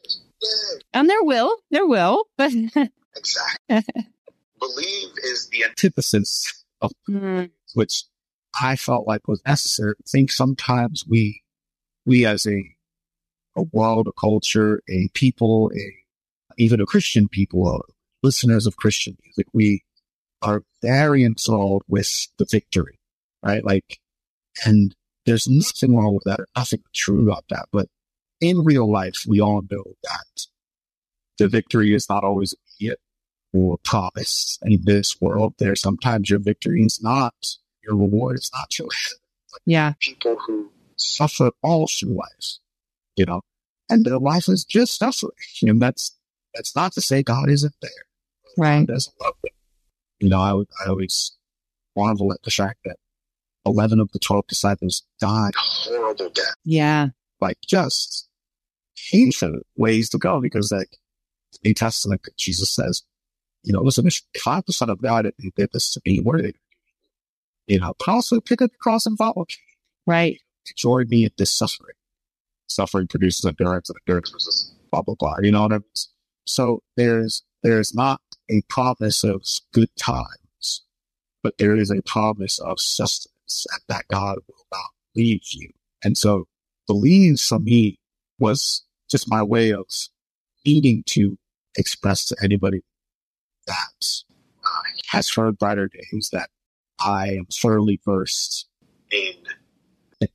And 0.93 1.09
there 1.09 1.23
will, 1.23 1.55
there 1.71 1.87
will, 1.87 2.25
but 2.37 2.51
exactly. 3.15 3.83
Believe 4.59 5.09
is 5.23 5.49
the 5.51 5.63
antithesis 5.65 6.63
of 6.81 6.91
Mm, 7.09 7.49
which 7.73 8.03
I 8.59 8.75
felt 8.75 9.07
like 9.07 9.27
was 9.27 9.41
necessary. 9.45 9.95
I 9.99 10.09
think 10.09 10.31
sometimes 10.31 11.03
we, 11.07 11.41
we 12.05 12.25
as 12.25 12.45
a, 12.45 12.61
a 13.55 13.63
world, 13.71 14.07
a 14.07 14.11
culture, 14.19 14.81
a 14.89 15.09
people, 15.13 15.71
a, 15.75 16.61
even 16.61 16.81
a 16.81 16.85
Christian 16.85 17.27
people, 17.27 17.67
uh, 17.67 17.91
listeners 18.23 18.65
of 18.65 18.77
Christian 18.77 19.17
music, 19.23 19.47
we 19.53 19.83
are 20.41 20.63
very 20.81 21.23
enthralled 21.23 21.83
with 21.87 22.27
the 22.37 22.45
victory, 22.49 22.99
right? 23.43 23.63
Like, 23.63 23.99
and 24.63 24.95
there's 25.25 25.47
nothing 25.47 25.95
wrong 25.95 26.13
with 26.13 26.23
that 26.25 26.39
or 26.39 26.47
nothing 26.55 26.83
true 26.93 27.23
about 27.23 27.45
that. 27.49 27.65
But 27.71 27.87
in 28.39 28.63
real 28.63 28.89
life, 28.89 29.23
we 29.27 29.39
all 29.39 29.61
know 29.69 29.83
that 30.03 30.47
the 31.37 31.47
victory 31.47 31.93
is 31.93 32.07
not 32.09 32.23
always 32.23 32.53
immediate 32.79 32.99
or 33.53 33.77
promised 33.83 34.59
in 34.63 34.81
this 34.83 35.19
world. 35.19 35.55
There 35.57 35.75
sometimes 35.75 36.29
your 36.29 36.39
victory 36.39 36.83
is 36.83 37.01
not, 37.01 37.33
your 37.83 37.95
reward 37.95 38.37
is 38.37 38.51
not 38.53 38.77
your 38.77 38.89
yeah. 39.65 39.93
people 39.99 40.37
who 40.45 40.69
suffer 40.97 41.51
all 41.61 41.87
through 41.87 42.15
life, 42.15 42.57
you 43.15 43.25
know, 43.25 43.41
and 43.89 44.05
their 44.05 44.19
life 44.19 44.47
is 44.47 44.63
just 44.65 44.97
suffering. 44.97 45.31
And 45.63 45.81
that's, 45.81 46.17
that's 46.53 46.75
not 46.75 46.93
to 46.93 47.01
say 47.01 47.23
God 47.23 47.49
isn't 47.49 47.75
there. 47.81 47.91
Right. 48.57 48.85
God 48.87 48.93
doesn't 48.93 49.15
love 49.21 49.35
them. 49.43 49.51
You 50.19 50.29
know, 50.29 50.41
I, 50.41 50.53
would- 50.53 50.69
I 50.85 50.89
always 50.89 51.35
marvel 51.95 52.31
at 52.33 52.43
the 52.43 52.51
fact 52.51 52.79
that 52.85 52.97
11 53.65 53.99
of 53.99 54.11
the 54.11 54.19
12 54.19 54.45
disciples 54.47 55.03
died 55.19 55.53
horrible 55.55 56.29
death, 56.29 56.55
Yeah. 56.63 57.09
like 57.41 57.57
just 57.67 58.27
painful 59.11 59.59
ways 59.77 60.09
to 60.09 60.17
go 60.17 60.39
because 60.41 60.71
like 60.71 60.97
New 61.63 61.73
Testament, 61.73 62.21
Jesus 62.37 62.73
says, 62.73 63.03
you 63.63 63.73
know, 63.73 63.81
listen, 63.81 64.05
if 64.07 64.21
the 64.35 64.63
son 64.73 64.89
of 64.89 65.01
God 65.01 65.31
you 65.39 65.51
did 65.55 65.69
this 65.73 65.91
to 65.93 66.01
me, 66.05 66.19
what 66.19 66.35
are 66.35 66.39
they? 66.39 66.43
gonna 66.43 66.53
do? 67.67 67.73
You 67.73 67.79
know, 67.79 67.93
but 67.97 68.07
also 68.09 68.39
pick 68.39 68.61
up 68.61 68.71
the 68.71 68.77
cross 68.77 69.05
and 69.05 69.17
follow 69.17 69.45
me 69.47 69.55
Right. 70.05 70.39
join 70.75 71.07
me 71.09 71.23
in 71.25 71.31
this 71.37 71.55
suffering. 71.55 71.95
Suffering 72.67 73.07
produces 73.07 73.45
endurance 73.45 73.89
and 73.89 73.97
endurance 74.07 74.29
produces 74.31 74.73
blah, 74.91 75.01
blah, 75.01 75.15
blah. 75.15 75.35
You 75.41 75.51
know 75.51 75.61
what 75.63 75.73
I 75.73 75.77
mean? 75.77 75.83
So 76.45 76.83
there's, 76.95 77.43
there's 77.63 77.93
not 77.95 78.21
a 78.49 78.61
promise 78.69 79.23
of 79.23 79.43
good 79.73 79.89
times, 79.97 80.83
but 81.41 81.57
there 81.57 81.75
is 81.75 81.89
a 81.89 82.01
promise 82.03 82.59
of 82.59 82.79
sustenance 82.79 83.34
and 83.71 83.81
that 83.87 84.05
God 84.09 84.37
will 84.47 84.65
not 84.71 84.89
leave 85.15 85.41
you. 85.51 85.69
And 86.03 86.17
so 86.17 86.45
believe 86.87 87.39
for 87.39 87.59
me 87.59 87.97
was 88.39 88.83
just 89.09 89.29
my 89.29 89.43
way 89.43 89.71
of 89.71 89.85
needing 90.65 91.03
to 91.07 91.37
express 91.77 92.25
to 92.25 92.35
anybody 92.43 92.81
that 93.67 94.23
uh, 94.63 94.81
has 95.07 95.29
heard 95.29 95.57
brighter 95.57 95.87
days 95.87 96.29
that 96.31 96.49
I 96.99 97.29
am 97.29 97.45
thoroughly 97.45 97.99
versed 98.05 98.67
in 99.11 99.35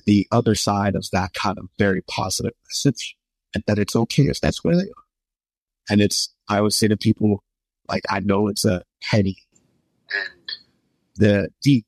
the 0.07 0.27
other 0.31 0.55
side 0.55 0.94
of 0.94 1.09
that 1.12 1.33
kind 1.35 1.59
of 1.59 1.68
very 1.79 2.03
positive 2.03 2.53
message 2.68 3.16
and 3.55 3.64
that 3.66 3.79
it's 3.79 3.96
okay 3.96 4.25
if 4.25 4.40
that's 4.40 4.62
where 4.62 4.77
they 4.77 4.83
are. 4.83 5.05
And 5.88 6.01
it's, 6.01 6.33
I 6.49 6.59
always 6.59 6.77
say 6.77 6.88
to 6.88 6.96
people, 6.96 7.42
like, 7.88 8.03
I 8.09 8.20
know 8.20 8.49
it's 8.49 8.64
a 8.64 8.85
heady 9.03 9.38
and 10.14 10.53
the 11.16 11.49
deep 11.62 11.87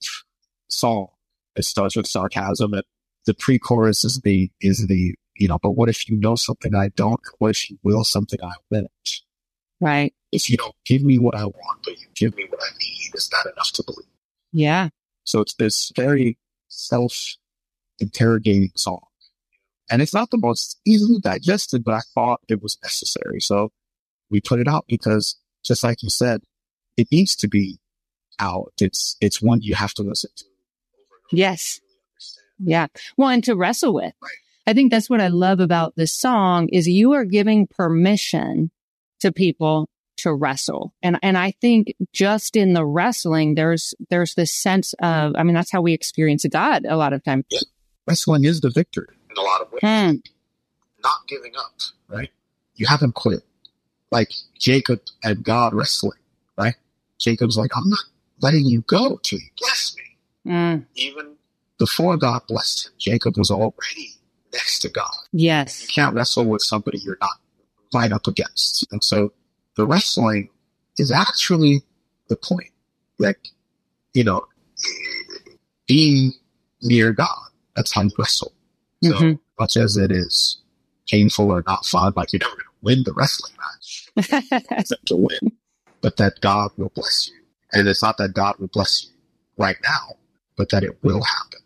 song. 0.69 1.09
It 1.57 1.65
starts 1.65 1.97
with 1.97 2.07
sarcasm 2.07 2.73
and 2.73 2.83
the 3.27 3.35
pre-chorus 3.35 4.05
is 4.05 4.21
the, 4.25 4.51
is 4.61 4.87
the, 4.87 5.15
you 5.37 5.49
know, 5.49 5.59
but 5.63 5.73
what 5.73 5.89
if 5.89 6.09
you 6.09 6.17
know 6.17 6.35
something 6.35 6.75
I 6.75 6.89
don't? 6.89 7.21
What 7.39 7.51
if 7.51 7.71
you 7.71 7.79
will 7.83 8.05
something 8.05 8.39
I 8.43 8.53
won't? 8.71 8.89
Right. 9.81 10.15
If 10.31 10.49
you 10.49 10.57
don't 10.57 10.75
give 10.85 11.03
me 11.03 11.19
what 11.19 11.35
I 11.35 11.45
want, 11.45 11.83
but 11.85 11.99
you 11.99 12.07
give 12.15 12.37
me 12.37 12.47
what 12.49 12.61
I 12.63 12.71
need, 12.81 13.11
is 13.15 13.29
that 13.29 13.51
enough 13.53 13.73
to 13.73 13.85
believe? 13.85 14.07
Yeah. 14.53 14.89
So 15.25 15.41
it's 15.41 15.55
this 15.55 15.93
very 15.95 16.39
self 16.69 17.35
interrogating 17.99 18.71
song. 18.77 19.03
And 19.91 20.01
it's 20.01 20.15
not 20.15 20.31
the 20.31 20.39
most 20.39 20.81
easily 20.87 21.21
digested, 21.21 21.85
but 21.85 21.95
I 21.95 22.01
thought 22.15 22.41
it 22.49 22.63
was 22.63 22.79
necessary. 22.83 23.41
So 23.41 23.73
we 24.31 24.41
put 24.41 24.61
it 24.61 24.69
out 24.69 24.87
because 24.89 25.37
just 25.65 25.85
like 25.85 26.03
you 26.03 26.11
said, 26.11 26.43
it 26.97 27.09
needs 27.13 27.37
to 27.37 27.49
be 27.49 27.79
out. 28.39 28.73
It's, 28.81 29.17
it's 29.21 29.43
one 29.43 29.61
you 29.61 29.75
have 29.75 29.93
to 29.95 30.03
listen 30.03 30.31
to. 30.37 30.45
Yes. 31.33 31.81
Yeah. 32.59 32.87
Well, 33.17 33.29
and 33.29 33.43
to 33.45 33.57
wrestle 33.57 33.95
with. 33.95 34.13
I 34.67 34.75
think 34.75 34.93
that's 34.93 35.11
what 35.11 35.21
I 35.21 35.29
love 35.29 35.59
about 35.59 35.95
this 35.97 36.15
song 36.15 36.69
is 36.69 36.87
you 36.87 37.13
are 37.13 37.25
giving 37.25 37.67
permission 37.67 38.71
to 39.21 39.33
people 39.33 39.89
to 40.19 40.33
wrestle. 40.33 40.93
And, 41.03 41.19
and 41.23 41.37
I 41.37 41.53
think 41.61 41.95
just 42.13 42.55
in 42.55 42.75
the 42.75 42.85
wrestling, 42.85 43.55
there's, 43.55 43.95
there's 44.11 44.35
this 44.35 44.53
sense 44.53 44.95
of, 45.03 45.33
I 45.37 45.43
mean, 45.43 45.55
that's 45.55 45.73
how 45.73 45.81
we 45.81 45.93
experience 45.93 46.45
God 46.51 46.85
a 46.89 46.97
lot 46.97 47.13
of 47.13 47.25
times. 47.25 47.45
Wrestling 48.07 48.45
is 48.45 48.61
the 48.61 48.71
victory 48.71 49.09
in 49.31 49.37
a 49.37 49.41
lot 49.41 49.63
of 49.63 49.73
ways. 49.73 49.81
Hmm. 49.81 50.17
Not 51.03 51.27
giving 51.29 51.53
up, 51.57 51.73
right? 52.09 52.31
You 52.77 52.87
haven't 52.87 53.15
quit. 53.15 53.43
Like 54.11 54.31
Jacob 54.59 55.01
and 55.25 55.43
God 55.43 55.75
wrestling, 55.75 56.19
right? 56.57 56.75
Jacob's 57.19 57.57
like, 57.57 57.71
I'm 57.77 57.89
not 57.89 58.05
letting 58.41 58.67
you 58.67 58.83
go 58.83 59.19
to 59.23 59.37
you 59.37 59.49
bless 59.59 59.92
me. 59.92 59.92
Mm. 60.47 60.87
even 60.97 61.37
before 61.79 62.17
God 62.17 62.43
blessed 62.49 62.87
him, 62.87 62.93
Jacob 62.99 63.37
was 63.39 63.51
already 63.51 64.11
next 64.53 64.81
to 64.81 64.89
God. 64.89 65.11
Yes. 65.33 65.83
You 65.83 65.89
can't 65.89 66.15
wrestle 66.15 66.45
with 66.47 66.63
somebody 66.63 66.99
you're 66.99 67.19
not 67.21 67.39
right 67.95 68.13
up 68.13 68.27
against. 68.27 68.87
And 68.93 69.03
so 69.05 69.33
the 69.77 69.87
wrestling 69.87 70.49
is 70.99 71.11
actually 71.13 71.83
the 72.29 72.37
point. 72.37 72.71
Like, 73.19 73.49
you 74.15 74.25
know, 74.25 74.45
being 75.87 76.33
near 76.83 77.13
God, 77.13 77.29
that's 77.77 77.93
how 77.93 78.03
you 78.03 78.11
wrestle. 78.19 78.53
So 79.03 79.13
Mhm. 79.13 79.39
much 79.59 79.77
as 79.77 79.97
it 79.97 80.11
is 80.13 80.59
painful 81.09 81.51
or 81.51 81.63
not 81.67 81.85
fun, 81.87 82.13
like 82.17 82.33
you're 82.33 82.41
never 82.41 82.51
going 82.53 82.65
to 82.65 82.71
win 82.83 83.03
the 83.05 83.13
wrestling 83.13 83.53
match 83.59 84.09
except 84.71 85.07
to 85.07 85.17
win, 85.17 85.53
but 86.01 86.17
that 86.19 86.41
God 86.41 86.71
will 86.77 86.91
bless 86.95 87.29
you. 87.29 87.35
And 87.73 87.89
it's 87.89 88.03
not 88.03 88.17
that 88.19 88.35
God 88.35 88.57
will 88.59 88.69
bless 88.69 89.05
you 89.05 89.11
right 89.57 89.77
now, 89.83 90.17
but 90.63 90.69
that 90.71 90.85
it 90.85 91.03
will 91.03 91.25
happen. 91.25 91.59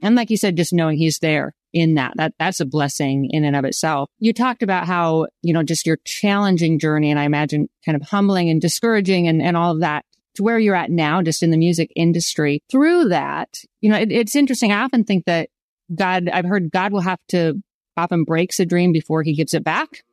And 0.00 0.14
like 0.14 0.30
you 0.30 0.36
said, 0.36 0.56
just 0.56 0.72
knowing 0.72 0.98
he's 0.98 1.18
there 1.18 1.52
in 1.72 1.94
that, 1.94 2.12
that 2.14 2.32
that's 2.38 2.60
a 2.60 2.64
blessing 2.64 3.28
in 3.32 3.44
and 3.44 3.56
of 3.56 3.64
itself. 3.64 4.08
You 4.20 4.32
talked 4.32 4.62
about 4.62 4.86
how, 4.86 5.26
you 5.42 5.52
know, 5.52 5.64
just 5.64 5.84
your 5.84 5.98
challenging 6.04 6.78
journey 6.78 7.10
and 7.10 7.18
I 7.18 7.24
imagine 7.24 7.68
kind 7.84 7.96
of 7.96 8.02
humbling 8.02 8.50
and 8.50 8.60
discouraging 8.60 9.26
and, 9.26 9.42
and 9.42 9.56
all 9.56 9.72
of 9.72 9.80
that 9.80 10.04
to 10.36 10.44
where 10.44 10.60
you're 10.60 10.76
at 10.76 10.92
now, 10.92 11.22
just 11.22 11.42
in 11.42 11.50
the 11.50 11.56
music 11.56 11.90
industry. 11.96 12.60
Through 12.70 13.08
that, 13.08 13.48
you 13.80 13.90
know, 13.90 13.98
it, 13.98 14.12
it's 14.12 14.36
interesting. 14.36 14.70
I 14.70 14.84
often 14.84 15.02
think 15.02 15.24
that 15.24 15.48
God, 15.92 16.28
I've 16.28 16.44
heard 16.44 16.70
God 16.70 16.92
will 16.92 17.00
have 17.00 17.18
to 17.30 17.60
often 17.96 18.22
breaks 18.22 18.60
a 18.60 18.66
dream 18.66 18.92
before 18.92 19.24
he 19.24 19.34
gives 19.34 19.54
it 19.54 19.64
back. 19.64 20.04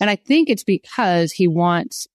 And 0.00 0.08
I 0.08 0.14
think 0.14 0.48
it's 0.48 0.64
because 0.64 1.32
he 1.32 1.48
wants, 1.48 2.06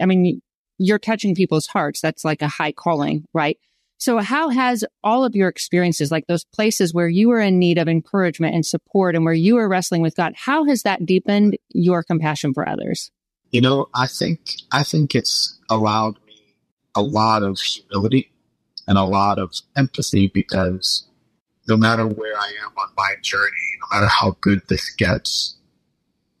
I 0.00 0.06
mean, 0.06 0.42
you're 0.78 1.00
touching 1.00 1.34
people's 1.34 1.66
hearts. 1.66 2.00
That's 2.00 2.24
like 2.24 2.40
a 2.40 2.46
high 2.46 2.70
calling, 2.70 3.24
right? 3.34 3.58
So 4.02 4.18
how 4.18 4.48
has 4.48 4.84
all 5.04 5.24
of 5.24 5.36
your 5.36 5.48
experiences, 5.48 6.10
like 6.10 6.26
those 6.26 6.44
places 6.44 6.92
where 6.92 7.06
you 7.06 7.28
were 7.28 7.38
in 7.38 7.60
need 7.60 7.78
of 7.78 7.86
encouragement 7.86 8.52
and 8.52 8.66
support 8.66 9.14
and 9.14 9.24
where 9.24 9.32
you 9.32 9.54
were 9.54 9.68
wrestling 9.68 10.02
with 10.02 10.16
God, 10.16 10.32
how 10.34 10.64
has 10.64 10.82
that 10.82 11.06
deepened 11.06 11.56
your 11.68 12.02
compassion 12.02 12.52
for 12.52 12.68
others? 12.68 13.12
You 13.52 13.60
know, 13.60 13.88
I 13.94 14.08
think 14.08 14.40
I 14.72 14.82
think 14.82 15.14
it's 15.14 15.56
allowed 15.70 16.16
me 16.26 16.56
a 16.96 17.00
lot 17.00 17.44
of 17.44 17.60
humility 17.60 18.32
and 18.88 18.98
a 18.98 19.04
lot 19.04 19.38
of 19.38 19.54
empathy 19.76 20.26
because 20.26 21.06
no 21.68 21.76
matter 21.76 22.04
where 22.04 22.36
I 22.36 22.52
am 22.64 22.72
on 22.76 22.88
my 22.96 23.14
journey, 23.22 23.68
no 23.82 23.96
matter 23.96 24.08
how 24.08 24.36
good 24.40 24.62
this 24.68 24.90
gets, 24.90 25.54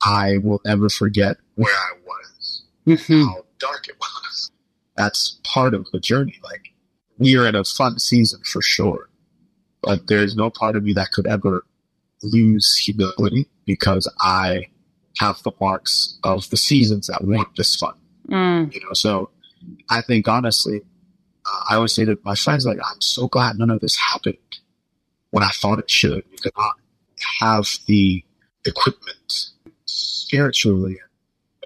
I 0.04 0.38
will 0.38 0.60
never 0.64 0.88
forget 0.88 1.36
where 1.54 1.72
I 1.72 1.92
was, 2.04 2.64
Mm-hmm. 2.88 3.22
how 3.22 3.44
dark 3.60 3.86
it 3.86 4.00
was. 4.00 4.50
That's 4.96 5.38
part 5.44 5.74
of 5.74 5.86
the 5.92 6.00
journey. 6.00 6.40
Like 6.42 6.71
we 7.18 7.36
are 7.36 7.46
in 7.46 7.54
a 7.54 7.64
fun 7.64 7.98
season 7.98 8.40
for 8.44 8.62
sure, 8.62 9.08
but 9.82 10.06
there's 10.06 10.36
no 10.36 10.50
part 10.50 10.76
of 10.76 10.84
me 10.84 10.92
that 10.94 11.12
could 11.12 11.26
ever 11.26 11.64
lose 12.22 12.76
humility 12.76 13.48
because 13.66 14.12
I 14.20 14.68
have 15.18 15.42
the 15.42 15.52
marks 15.60 16.18
of 16.24 16.48
the 16.50 16.56
seasons 16.56 17.08
that 17.08 17.24
weren't 17.24 17.54
this 17.56 17.76
fun. 17.76 17.94
Mm. 18.28 18.72
You 18.72 18.80
know, 18.80 18.92
so 18.92 19.30
I 19.90 20.00
think 20.02 20.28
honestly, 20.28 20.82
uh, 21.46 21.60
I 21.70 21.74
always 21.76 21.94
say 21.94 22.04
to 22.04 22.18
my 22.24 22.34
friends, 22.34 22.66
like, 22.66 22.78
I'm 22.78 23.00
so 23.00 23.28
glad 23.28 23.58
none 23.58 23.70
of 23.70 23.80
this 23.80 23.96
happened 23.96 24.36
when 25.30 25.42
I 25.42 25.50
thought 25.50 25.78
it 25.78 25.90
should. 25.90 26.24
You 26.30 26.38
could 26.40 26.52
not 26.56 26.74
have 27.40 27.66
the 27.86 28.24
equipment 28.64 29.50
spiritually 29.84 30.98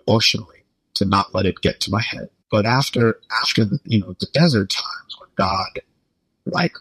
emotionally 0.07 0.65
to 0.95 1.05
not 1.05 1.35
let 1.35 1.47
it 1.47 1.61
get 1.61 1.81
to 1.81 1.91
my 1.91 2.01
head. 2.03 2.31
But 2.51 2.67
after, 2.67 3.21
after 3.43 3.65
the, 3.65 3.79
you 3.85 4.01
know, 4.01 4.15
the 4.19 4.29
desert 4.33 4.71
times 4.71 5.17
when 5.19 5.31
God, 5.37 5.81
like, 6.45 6.75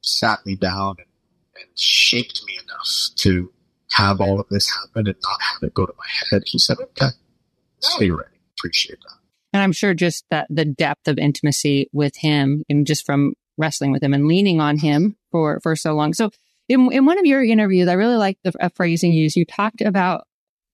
sat 0.00 0.44
me 0.46 0.54
down 0.54 0.96
and, 0.98 1.08
and 1.56 1.78
shaped 1.78 2.42
me 2.46 2.54
enough 2.54 2.88
to 3.16 3.52
have 3.92 4.20
all 4.20 4.38
of 4.38 4.48
this 4.48 4.70
happen 4.70 5.06
and 5.08 5.16
not 5.22 5.40
have 5.40 5.62
it 5.62 5.74
go 5.74 5.86
to 5.86 5.94
my 5.98 6.04
head, 6.30 6.42
he 6.46 6.58
said, 6.58 6.76
okay, 6.80 7.06
now 7.82 7.98
you're 8.00 8.16
ready. 8.16 8.36
Appreciate 8.58 8.98
that. 9.00 9.18
And 9.52 9.62
I'm 9.62 9.72
sure 9.72 9.94
just 9.94 10.24
that 10.30 10.46
the 10.50 10.64
depth 10.64 11.08
of 11.08 11.18
intimacy 11.18 11.88
with 11.92 12.16
him 12.16 12.64
and 12.68 12.86
just 12.86 13.06
from 13.06 13.34
wrestling 13.56 13.92
with 13.92 14.02
him 14.02 14.14
and 14.14 14.26
leaning 14.26 14.60
on 14.60 14.78
him 14.78 15.16
for, 15.30 15.58
for 15.60 15.74
so 15.74 15.94
long. 15.94 16.12
So 16.12 16.30
in, 16.68 16.92
in 16.92 17.06
one 17.06 17.18
of 17.18 17.26
your 17.26 17.42
interviews, 17.42 17.88
I 17.88 17.94
really 17.94 18.16
like 18.16 18.38
the 18.44 18.52
a 18.60 18.70
phrasing 18.70 19.12
you 19.12 19.22
used. 19.22 19.36
You 19.36 19.46
talked 19.46 19.80
about 19.80 20.26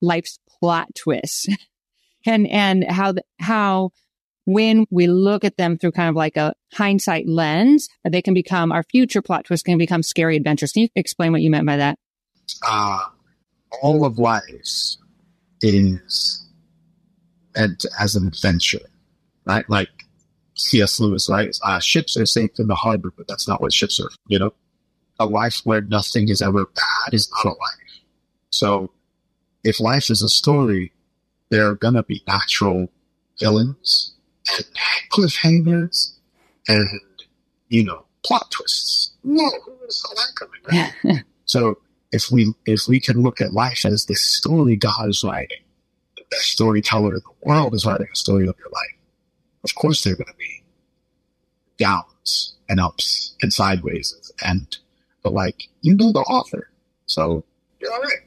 life's 0.02 0.38
plot 0.48 0.88
twists 0.94 1.46
and, 2.26 2.46
and 2.48 2.84
how, 2.84 3.12
the, 3.12 3.22
how 3.38 3.90
when 4.46 4.86
we 4.90 5.06
look 5.06 5.44
at 5.44 5.56
them 5.56 5.78
through 5.78 5.92
kind 5.92 6.08
of 6.08 6.16
like 6.16 6.36
a 6.36 6.54
hindsight 6.72 7.28
lens, 7.28 7.88
they 8.08 8.22
can 8.22 8.34
become 8.34 8.72
our 8.72 8.82
future 8.82 9.22
plot 9.22 9.44
twists 9.44 9.64
can 9.64 9.78
become 9.78 10.02
scary 10.02 10.36
adventures. 10.36 10.72
Can 10.72 10.82
you 10.82 10.88
explain 10.94 11.32
what 11.32 11.42
you 11.42 11.50
meant 11.50 11.66
by 11.66 11.76
that? 11.76 11.98
uh, 12.66 13.00
all 13.82 14.04
of 14.04 14.18
life 14.18 14.96
is 15.62 16.46
meant 17.56 17.84
as 17.98 18.14
an 18.14 18.26
adventure, 18.26 18.86
right? 19.44 19.68
Like 19.68 19.88
C.S. 20.54 21.00
Lewis, 21.00 21.28
right? 21.28 21.56
Uh, 21.62 21.80
ships 21.80 22.16
are 22.16 22.26
safe 22.26 22.50
in 22.58 22.68
the 22.68 22.74
harbor, 22.74 23.12
but 23.16 23.26
that's 23.26 23.48
not 23.48 23.60
what 23.60 23.72
ships 23.72 24.00
are, 24.00 24.10
you 24.26 24.38
know? 24.38 24.52
A 25.18 25.26
life 25.26 25.60
where 25.64 25.80
nothing 25.80 26.28
is 26.28 26.42
ever 26.42 26.66
bad 26.66 27.14
is 27.14 27.30
not 27.30 27.46
a 27.46 27.48
life. 27.48 28.02
So 28.50 28.90
if 29.62 29.80
life 29.80 30.10
is 30.10 30.22
a 30.22 30.28
story, 30.28 30.92
there 31.50 31.68
are 31.68 31.74
gonna 31.74 32.02
be 32.02 32.22
natural 32.26 32.88
villains 33.38 34.13
and 34.52 34.64
cliffhangers 35.10 36.12
and, 36.68 37.00
you 37.68 37.84
know, 37.84 38.04
plot 38.24 38.50
twists. 38.50 39.12
Whoa, 39.22 39.50
who 39.64 39.90
saw 39.90 40.08
that 40.14 40.32
coming, 40.38 40.92
right? 41.04 41.24
So 41.46 41.78
if 42.10 42.30
we 42.30 42.52
if 42.64 42.88
we 42.88 43.00
can 43.00 43.22
look 43.22 43.40
at 43.40 43.52
life 43.52 43.84
as 43.84 44.06
this 44.06 44.22
story 44.22 44.76
God 44.76 45.08
is 45.08 45.22
writing, 45.22 45.62
the 46.16 46.22
best 46.30 46.46
storyteller 46.52 47.14
in 47.14 47.20
the 47.20 47.48
world 47.48 47.74
is 47.74 47.84
writing 47.84 48.08
a 48.10 48.16
story 48.16 48.46
of 48.48 48.56
your 48.58 48.70
life. 48.70 48.96
Of 49.62 49.74
course, 49.74 50.02
there 50.02 50.14
are 50.14 50.16
going 50.16 50.28
to 50.28 50.38
be 50.38 50.62
downs 51.76 52.54
and 52.68 52.80
ups 52.80 53.34
and 53.42 53.52
sideways, 53.52 54.32
and 54.42 54.76
but 55.22 55.32
like 55.32 55.64
you 55.82 55.94
know 55.94 56.12
the 56.12 56.20
author, 56.20 56.70
so 57.06 57.44
you're 57.80 57.92
all 57.92 58.00
right. 58.00 58.22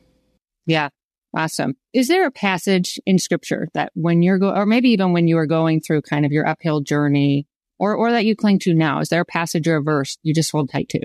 Yeah. 0.65 0.89
Awesome. 1.37 1.75
Is 1.93 2.07
there 2.07 2.25
a 2.25 2.31
passage 2.31 2.99
in 3.05 3.19
scripture 3.19 3.67
that 3.75 3.91
when 3.93 4.23
you're 4.23 4.39
go, 4.39 4.49
or 4.49 4.65
maybe 4.65 4.89
even 4.89 5.13
when 5.13 5.27
you 5.27 5.37
are 5.37 5.45
going 5.45 5.81
through 5.81 6.01
kind 6.01 6.25
of 6.25 6.31
your 6.31 6.47
uphill 6.47 6.81
journey 6.81 7.45
or, 7.77 7.93
or 7.93 8.09
that 8.11 8.25
you 8.25 8.35
cling 8.35 8.57
to 8.59 8.73
now, 8.73 9.01
is 9.01 9.09
there 9.09 9.21
a 9.21 9.25
passage 9.25 9.67
or 9.67 9.75
a 9.75 9.83
verse 9.83 10.17
you 10.23 10.33
just 10.33 10.51
hold 10.51 10.71
tight 10.71 10.89
to? 10.89 10.99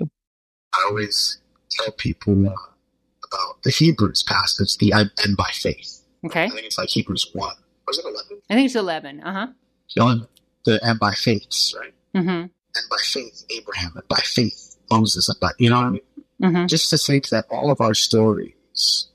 I 0.73 0.87
always 0.89 1.37
tell 1.69 1.91
people 1.91 2.47
uh, 2.47 2.51
about 2.51 3.61
the 3.63 3.69
Hebrews 3.69 4.23
passage, 4.23 4.75
the 4.79 4.91
"I 4.91 5.01
end 5.23 5.37
by 5.37 5.51
faith." 5.53 6.01
Okay. 6.25 6.45
I 6.45 6.49
think 6.49 6.65
it's 6.65 6.79
like 6.79 6.89
Hebrews 6.89 7.29
one. 7.33 7.53
Was 7.87 7.99
it 7.99 8.05
eleven? 8.05 8.41
I 8.49 8.55
think 8.55 8.65
it's 8.65 8.75
11. 8.75 9.21
Uh 9.21 9.33
huh. 9.33 9.47
The 9.95 10.27
the 10.65 10.83
end 10.83 10.99
by 10.99 11.13
faiths, 11.13 11.75
right? 11.79 11.93
Mm 12.15 12.49
And 12.75 12.85
by 12.89 12.97
faith, 13.03 13.45
Abraham, 13.51 13.91
and 13.93 14.07
by 14.07 14.21
faith, 14.23 14.77
Moses, 14.89 15.29
and 15.29 15.39
by 15.39 15.51
you 15.59 15.69
know 15.69 15.75
what 15.75 15.85
I 15.85 15.89
mean. 15.91 16.01
hmm. 16.41 16.55
Mm 16.55 16.67
just 16.67 16.89
to 16.89 16.97
say 16.97 17.21
that 17.29 17.45
all 17.51 17.69
of 17.69 17.79
our 17.81 17.93
stories, 17.93 19.09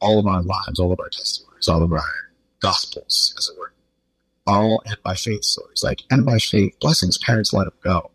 all 0.00 0.18
of 0.18 0.26
our 0.26 0.42
lives, 0.42 0.78
all 0.78 0.92
of 0.92 1.00
our 1.00 1.08
testimonies, 1.08 1.68
all 1.68 1.82
of 1.82 1.92
our 1.92 2.02
gospels, 2.60 3.34
as 3.38 3.48
it 3.48 3.58
were, 3.58 3.72
all 4.46 4.82
end 4.86 4.98
by 5.02 5.14
faith 5.14 5.44
stories. 5.44 5.82
Like, 5.82 6.02
end 6.10 6.24
by 6.24 6.38
faith, 6.38 6.78
blessings, 6.80 7.18
parents 7.18 7.52
let 7.52 7.66
him 7.66 7.72
go. 7.82 8.10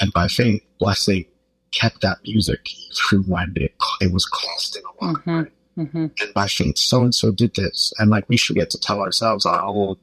And 0.00 0.12
by 0.12 0.28
faith, 0.28 0.62
blessing 0.78 1.26
kept 1.72 2.00
that 2.02 2.18
music 2.24 2.68
through 2.96 3.22
when 3.24 3.52
it, 3.56 3.74
it 4.00 4.12
was 4.12 4.26
costing 4.26 4.82
a 4.84 5.04
lot. 5.04 5.16
Mhm. 5.16 5.26
Right? 5.26 5.52
hmm. 5.74 5.82
hmm. 5.84 6.06
And 6.20 6.34
by 6.34 6.46
faith, 6.46 6.78
so 6.78 7.02
and 7.02 7.14
so 7.14 7.32
did 7.32 7.54
this. 7.54 7.92
And 7.98 8.10
like, 8.10 8.28
we 8.28 8.36
should 8.36 8.56
get 8.56 8.70
to 8.70 8.80
tell 8.80 9.00
ourselves 9.00 9.44
our 9.46 9.62
own 9.62 9.96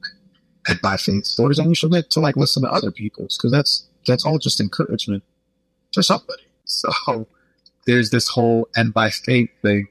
and 0.68 0.80
by 0.80 0.96
faith 0.96 1.24
stories, 1.24 1.58
and 1.58 1.68
we 1.68 1.74
should 1.74 1.90
get 1.90 2.10
to 2.10 2.20
like 2.20 2.36
listen 2.36 2.62
to 2.62 2.70
other 2.70 2.92
people's, 2.92 3.36
because 3.36 3.50
that's, 3.50 3.88
that's 4.06 4.24
all 4.24 4.38
just 4.38 4.60
encouragement 4.60 5.24
for 5.92 6.02
somebody. 6.02 6.42
So, 6.64 7.26
there's 7.86 8.10
this 8.10 8.28
whole 8.28 8.68
end 8.76 8.94
by 8.94 9.10
faith 9.10 9.50
thing 9.60 9.88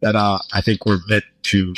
that 0.00 0.16
uh, 0.16 0.38
I 0.52 0.60
think 0.60 0.86
we're 0.86 1.00
meant 1.08 1.24
to 1.44 1.74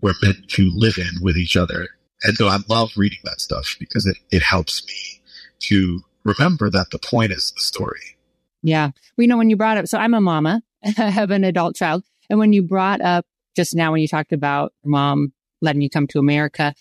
we're 0.00 0.14
meant 0.22 0.48
to 0.48 0.70
live 0.74 0.98
in 0.98 1.22
with 1.22 1.36
each 1.36 1.56
other. 1.56 1.88
And 2.22 2.36
so 2.36 2.48
I 2.48 2.58
love 2.68 2.92
reading 2.96 3.18
that 3.24 3.40
stuff 3.40 3.76
because 3.78 4.06
it, 4.06 4.16
it 4.30 4.42
helps 4.42 4.86
me 4.86 5.22
to 5.60 6.00
remember 6.24 6.70
that 6.70 6.90
the 6.90 6.98
point 6.98 7.32
is 7.32 7.52
the 7.52 7.60
story. 7.60 8.16
Yeah. 8.62 8.90
We 9.16 9.26
know 9.26 9.38
when 9.38 9.50
you 9.50 9.56
brought 9.56 9.78
up, 9.78 9.86
so 9.86 9.98
I'm 9.98 10.14
a 10.14 10.20
mama, 10.20 10.62
I 10.98 11.10
have 11.10 11.30
an 11.30 11.44
adult 11.44 11.76
child. 11.76 12.04
And 12.28 12.38
when 12.38 12.52
you 12.52 12.62
brought 12.62 13.00
up 13.00 13.26
just 13.56 13.74
now, 13.74 13.92
when 13.92 14.00
you 14.00 14.08
talked 14.08 14.32
about 14.32 14.72
mom 14.84 15.32
letting 15.60 15.82
you 15.82 15.90
come 15.90 16.06
to 16.08 16.18
America, 16.18 16.74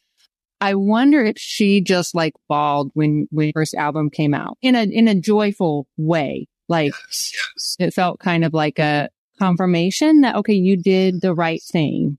I 0.61 0.75
wonder 0.75 1.23
if 1.23 1.37
she 1.37 1.79
just 1.81 2.13
like 2.13 2.33
bawled 2.49 2.91
when, 2.93 3.27
when 3.31 3.51
first 3.53 3.75
album 3.75 4.09
came 4.09 4.33
out 4.33 4.57
in 4.61 4.75
a, 4.75 4.83
in 4.83 5.07
a 5.07 5.15
joyful 5.15 5.87
way. 5.97 6.47
Like 6.67 6.93
Yes, 7.07 7.33
yes. 7.33 7.75
it 7.79 7.93
felt 7.93 8.19
kind 8.19 8.43
of 8.43 8.53
like 8.53 8.77
a 8.77 9.09
confirmation 9.39 10.21
that, 10.21 10.35
okay, 10.35 10.53
you 10.53 10.77
did 10.77 11.21
the 11.21 11.33
right 11.33 11.61
thing. 11.63 12.17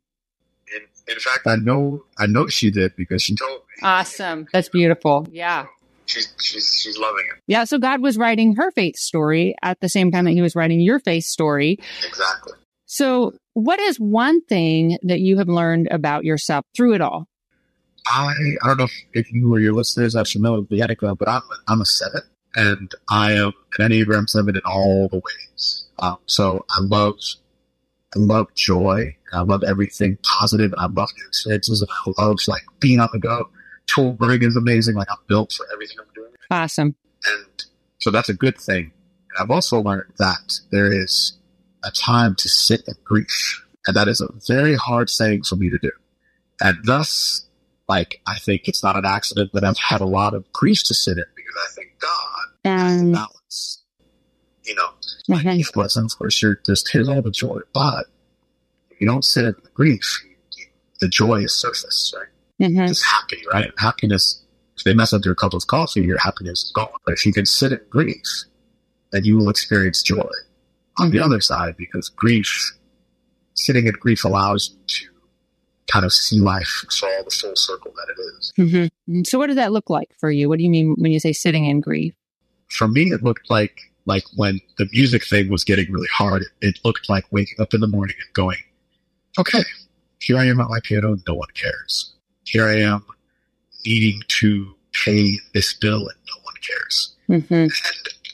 In, 0.74 1.14
in 1.14 1.20
fact, 1.20 1.46
I 1.46 1.56
know 1.56 2.04
I 2.18 2.26
know 2.26 2.48
she 2.48 2.70
did 2.70 2.96
because 2.96 3.22
she 3.22 3.36
told 3.36 3.60
me. 3.60 3.82
Awesome. 3.82 4.46
That's 4.52 4.68
beautiful. 4.68 5.26
Yeah. 5.30 5.66
She's 6.06 6.32
she's 6.40 6.80
she's 6.82 6.98
loving 6.98 7.24
it. 7.30 7.40
Yeah. 7.46 7.64
So 7.64 7.78
God 7.78 8.00
was 8.00 8.18
writing 8.18 8.56
her 8.56 8.72
faith 8.72 8.96
story 8.96 9.54
at 9.62 9.78
the 9.80 9.88
same 9.88 10.10
time 10.10 10.24
that 10.24 10.32
he 10.32 10.42
was 10.42 10.56
writing 10.56 10.80
your 10.80 10.98
faith 10.98 11.24
story. 11.24 11.78
Exactly. 12.04 12.54
So 12.86 13.34
what 13.54 13.78
is 13.78 13.98
one 13.98 14.40
thing 14.42 14.98
that 15.02 15.20
you 15.20 15.38
have 15.38 15.48
learned 15.48 15.88
about 15.92 16.24
yourself 16.24 16.64
through 16.74 16.94
it 16.94 17.00
all? 17.00 17.26
I 18.06 18.32
I 18.62 18.66
don't 18.66 18.78
know 18.78 18.84
if, 18.84 18.94
if 19.12 19.32
you 19.32 19.54
or 19.54 19.60
your 19.60 19.72
listeners 19.74 20.16
are 20.16 20.24
familiar 20.24 20.60
with 20.60 20.70
the 20.70 20.80
Enneagram, 20.80 21.18
but 21.18 21.28
I'm 21.28 21.42
I'm 21.68 21.80
a 21.80 21.84
seven, 21.84 22.22
and 22.56 22.92
I 23.08 23.32
am 23.32 23.52
an 23.78 23.90
Enneagram 23.90 24.28
seven 24.28 24.56
in 24.56 24.62
all 24.64 25.08
the 25.08 25.18
ways. 25.18 25.86
Um, 26.00 26.18
so 26.26 26.64
I 26.70 26.80
love 26.80 27.16
I 28.14 28.18
love 28.18 28.52
joy. 28.54 29.16
I 29.32 29.42
love 29.42 29.62
everything 29.62 30.18
positive. 30.22 30.74
I 30.76 30.86
love 30.86 31.10
new 31.16 31.26
experiences, 31.28 31.86
I 31.88 32.10
love 32.20 32.38
like 32.48 32.62
being 32.80 32.98
on 33.00 33.08
the 33.12 33.18
go. 33.20 33.48
Touring 33.86 34.42
is 34.42 34.56
amazing. 34.56 34.94
Like 34.96 35.08
I'm 35.10 35.18
built 35.28 35.52
for 35.52 35.66
everything 35.72 35.96
I'm 36.00 36.12
doing, 36.14 36.30
Awesome. 36.50 36.94
and 37.26 37.64
so 37.98 38.10
that's 38.10 38.28
a 38.28 38.34
good 38.34 38.56
thing. 38.58 38.92
And 39.30 39.38
I've 39.42 39.50
also 39.50 39.80
learned 39.80 40.12
that 40.18 40.60
there 40.70 40.92
is 40.92 41.38
a 41.84 41.90
time 41.90 42.34
to 42.36 42.48
sit 42.48 42.82
in 42.88 42.94
grief, 43.04 43.64
and 43.86 43.96
that 43.96 44.08
is 44.08 44.20
a 44.20 44.28
very 44.46 44.74
hard 44.76 45.10
saying 45.10 45.42
for 45.44 45.56
me 45.56 45.70
to 45.70 45.78
do. 45.78 45.90
And 46.60 46.78
thus, 46.84 47.46
like, 47.88 48.20
I 48.26 48.38
think 48.38 48.68
it's 48.68 48.82
not 48.82 48.96
an 48.96 49.04
accident 49.06 49.52
that 49.54 49.64
I've 49.64 49.78
had 49.78 50.00
a 50.00 50.06
lot 50.06 50.34
of 50.34 50.50
grief 50.52 50.82
to 50.84 50.94
sit 50.94 51.16
in 51.18 51.24
because 51.34 51.54
I 51.56 51.74
think 51.74 51.90
God 51.98 52.80
Um, 53.00 53.12
balance. 53.12 53.79
You 54.70 54.76
know, 54.76 55.36
Mhm. 55.36 55.56
these 55.56 55.72
blessings 55.72 56.14
for 56.14 56.30
sure. 56.30 56.60
There's, 56.64 56.84
there's 56.92 57.08
all 57.08 57.20
the 57.22 57.32
joy, 57.32 57.58
but 57.74 58.06
you 59.00 59.06
don't 59.06 59.24
sit 59.24 59.44
in 59.44 59.54
the 59.64 59.70
grief, 59.74 60.22
the 61.00 61.08
joy 61.08 61.42
is 61.42 61.52
surface, 61.52 62.14
right? 62.16 62.28
mhm. 62.70 62.86
Just 62.86 63.04
happy, 63.04 63.42
right? 63.52 63.72
Happiness. 63.78 64.40
If 64.76 64.84
they 64.84 64.94
mess 64.94 65.12
up 65.12 65.24
your 65.24 65.34
cup 65.34 65.54
of 65.54 65.66
coffee, 65.66 66.02
your 66.02 66.18
happiness 66.18 66.62
is 66.66 66.70
gone. 66.72 66.88
But 67.04 67.14
if 67.14 67.26
you 67.26 67.32
can 67.32 67.46
sit 67.46 67.72
in 67.72 67.80
grief, 67.90 68.22
then 69.10 69.24
you 69.24 69.36
will 69.38 69.48
experience 69.48 70.04
joy 70.04 70.30
on 70.98 71.10
the 71.10 71.18
other 71.18 71.40
side 71.40 71.76
because 71.76 72.08
grief, 72.10 72.72
sitting 73.54 73.88
in 73.88 73.94
grief 73.94 74.24
allows 74.24 74.70
you 74.70 74.76
to 74.86 75.06
kind 75.92 76.04
of 76.04 76.12
see 76.12 76.38
life, 76.38 76.84
saw 76.90 77.08
the 77.24 77.30
full 77.30 77.56
circle 77.56 77.92
that 77.96 78.14
it 78.16 78.20
is. 78.38 78.52
Mm-hmm. 78.56 79.22
So, 79.24 79.36
what 79.38 79.48
does 79.48 79.56
that 79.56 79.72
look 79.72 79.90
like 79.90 80.10
for 80.20 80.30
you? 80.30 80.48
What 80.48 80.58
do 80.58 80.64
you 80.64 80.70
mean 80.70 80.94
when 80.96 81.10
you 81.10 81.18
say 81.18 81.32
sitting 81.32 81.64
in 81.64 81.80
grief? 81.80 82.14
For 82.68 82.86
me, 82.86 83.10
it 83.10 83.24
looked 83.24 83.50
like 83.50 83.89
like 84.06 84.24
when 84.36 84.60
the 84.78 84.88
music 84.92 85.26
thing 85.26 85.50
was 85.50 85.64
getting 85.64 85.90
really 85.90 86.08
hard. 86.12 86.44
It 86.60 86.78
looked 86.84 87.08
like 87.08 87.24
waking 87.30 87.60
up 87.60 87.74
in 87.74 87.80
the 87.80 87.86
morning 87.86 88.16
and 88.24 88.32
going, 88.34 88.58
"Okay, 89.38 89.62
here 90.20 90.38
I 90.38 90.46
am 90.46 90.60
at 90.60 90.68
my 90.68 90.80
piano. 90.82 91.16
No 91.26 91.34
one 91.34 91.48
cares. 91.54 92.12
Here 92.44 92.66
I 92.66 92.80
am 92.80 93.04
needing 93.84 94.20
to 94.40 94.74
pay 95.04 95.38
this 95.54 95.74
bill, 95.74 96.08
and 96.08 96.18
no 96.26 96.42
one 96.42 96.54
cares. 96.66 97.16
Mm-hmm. 97.28 97.54
And 97.54 97.72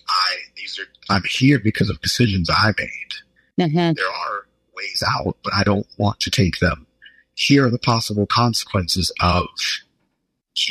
I 0.09 0.37
these 0.57 0.79
are 0.79 1.14
I'm 1.14 1.22
here 1.29 1.59
because 1.59 1.90
of 1.90 2.00
decisions 2.00 2.50
I 2.50 2.72
made. 2.79 3.68
Mm-hmm. 3.68 3.92
There 3.94 4.09
are 4.09 4.46
ways 4.76 5.02
out, 5.09 5.37
but 5.42 5.55
I 5.55 5.64
don't 5.64 5.87
want 5.98 6.20
to 6.20 6.31
take 6.31 6.59
them. 6.59 6.87
Here 7.35 7.66
are 7.66 7.70
the 7.70 7.79
possible 7.79 8.26
consequences 8.26 9.12
of, 9.20 9.46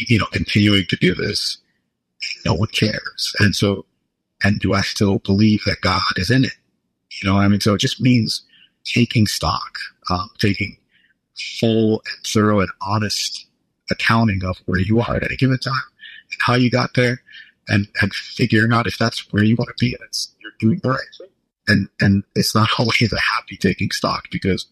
you 0.07 0.19
know, 0.19 0.25
continuing 0.31 0.85
to 0.87 0.95
do 0.95 1.13
this. 1.13 1.57
No 2.45 2.55
one 2.55 2.69
cares. 2.69 3.35
And 3.39 3.55
so, 3.55 3.85
and 4.45 4.59
do 4.59 4.73
I 4.73 4.81
still 4.81 5.17
believe 5.19 5.63
that 5.65 5.81
God 5.81 6.01
is 6.17 6.29
in 6.29 6.45
it? 6.45 6.53
You 7.21 7.29
know, 7.29 7.37
I 7.39 7.47
mean, 7.47 7.59
so 7.61 7.73
it 7.73 7.79
just 7.79 7.99
means 7.99 8.43
taking 8.83 9.25
stock, 9.25 9.79
um, 10.11 10.29
taking 10.37 10.77
full 11.59 11.93
and 12.05 12.25
thorough 12.27 12.59
and 12.59 12.69
honest 12.81 13.47
accounting 13.89 14.41
of 14.45 14.57
where 14.65 14.79
you 14.79 14.99
are 14.99 15.15
at 15.15 15.23
any 15.23 15.35
given 15.35 15.57
time 15.57 15.73
and 16.31 16.39
how 16.41 16.53
you 16.53 16.69
got 16.69 16.93
there 16.93 17.21
and, 17.67 17.87
and 18.01 18.13
figuring 18.13 18.71
out 18.71 18.85
if 18.85 18.97
that's 18.99 19.31
where 19.33 19.43
you 19.43 19.55
want 19.55 19.69
to 19.75 19.83
be 19.83 19.93
and 19.93 20.03
it's, 20.05 20.31
you're 20.41 20.51
doing 20.59 20.79
the 20.83 20.89
right 20.89 20.99
thing. 21.17 21.27
And, 21.67 21.89
and 21.99 22.23
it's 22.35 22.53
not 22.53 22.69
always 22.77 23.11
a 23.11 23.19
happy 23.19 23.57
taking 23.57 23.89
stock 23.89 24.25
because 24.31 24.67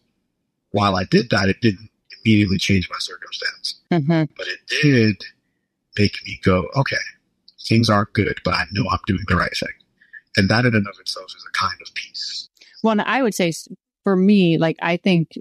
while 0.70 0.94
I 0.94 1.04
did 1.04 1.30
that, 1.30 1.48
it 1.48 1.60
didn't 1.60 1.90
immediately 2.24 2.58
change 2.58 2.88
my 2.90 2.98
circumstance, 3.00 3.80
Mm-hmm. 3.90 4.24
but 4.36 4.46
it 4.46 4.58
did 4.82 5.24
make 5.98 6.16
me 6.24 6.40
go, 6.44 6.68
okay, 6.76 6.96
things 7.66 7.90
aren't 7.90 8.12
good, 8.12 8.38
but 8.44 8.54
I 8.54 8.64
know 8.72 8.84
I'm 8.90 8.98
doing 9.06 9.24
the 9.28 9.36
right 9.36 9.56
thing. 9.56 9.68
And 10.36 10.48
that 10.48 10.64
in 10.64 10.74
and 10.74 10.86
of 10.86 10.98
itself 11.00 11.26
is 11.26 11.46
a 11.48 11.58
kind 11.58 11.80
of 11.80 11.94
peace. 11.94 12.48
Well, 12.82 12.92
and 12.92 13.02
I 13.02 13.22
would 13.22 13.34
say 13.34 13.52
for 14.02 14.16
me, 14.16 14.58
like, 14.58 14.76
I 14.82 14.96
think 14.96 15.38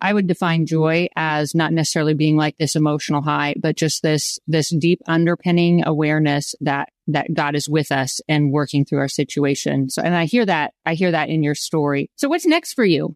I 0.00 0.12
would 0.12 0.26
define 0.26 0.66
joy 0.66 1.08
as 1.14 1.54
not 1.54 1.72
necessarily 1.72 2.14
being 2.14 2.36
like 2.36 2.56
this 2.58 2.74
emotional 2.74 3.22
high, 3.22 3.54
but 3.60 3.76
just 3.76 4.02
this, 4.02 4.38
this 4.48 4.70
deep 4.70 5.00
underpinning 5.06 5.86
awareness 5.86 6.54
that, 6.60 6.88
that 7.06 7.32
God 7.32 7.54
is 7.54 7.68
with 7.68 7.92
us 7.92 8.20
and 8.28 8.50
working 8.50 8.84
through 8.84 8.98
our 8.98 9.08
situation. 9.08 9.90
So, 9.90 10.02
and 10.02 10.14
I 10.14 10.24
hear 10.24 10.44
that, 10.46 10.72
I 10.84 10.94
hear 10.94 11.12
that 11.12 11.28
in 11.28 11.42
your 11.42 11.54
story. 11.54 12.10
So 12.16 12.28
what's 12.28 12.46
next 12.46 12.72
for 12.74 12.84
you? 12.84 13.14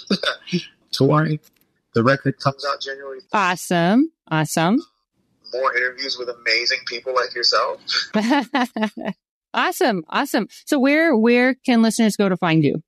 Touring, 0.92 1.40
the 1.94 2.04
record 2.04 2.38
comes 2.38 2.64
out 2.64 2.80
January. 2.80 3.20
Awesome. 3.32 4.12
Awesome. 4.30 4.80
More 5.60 5.76
interviews 5.76 6.16
with 6.18 6.28
amazing 6.28 6.80
people 6.86 7.14
like 7.14 7.34
yourself. 7.34 7.80
awesome. 9.54 10.04
Awesome. 10.08 10.48
So 10.66 10.78
where, 10.78 11.16
where 11.16 11.54
can 11.54 11.82
listeners 11.82 12.16
go 12.16 12.28
to 12.28 12.36
find 12.36 12.64
you? 12.64 12.82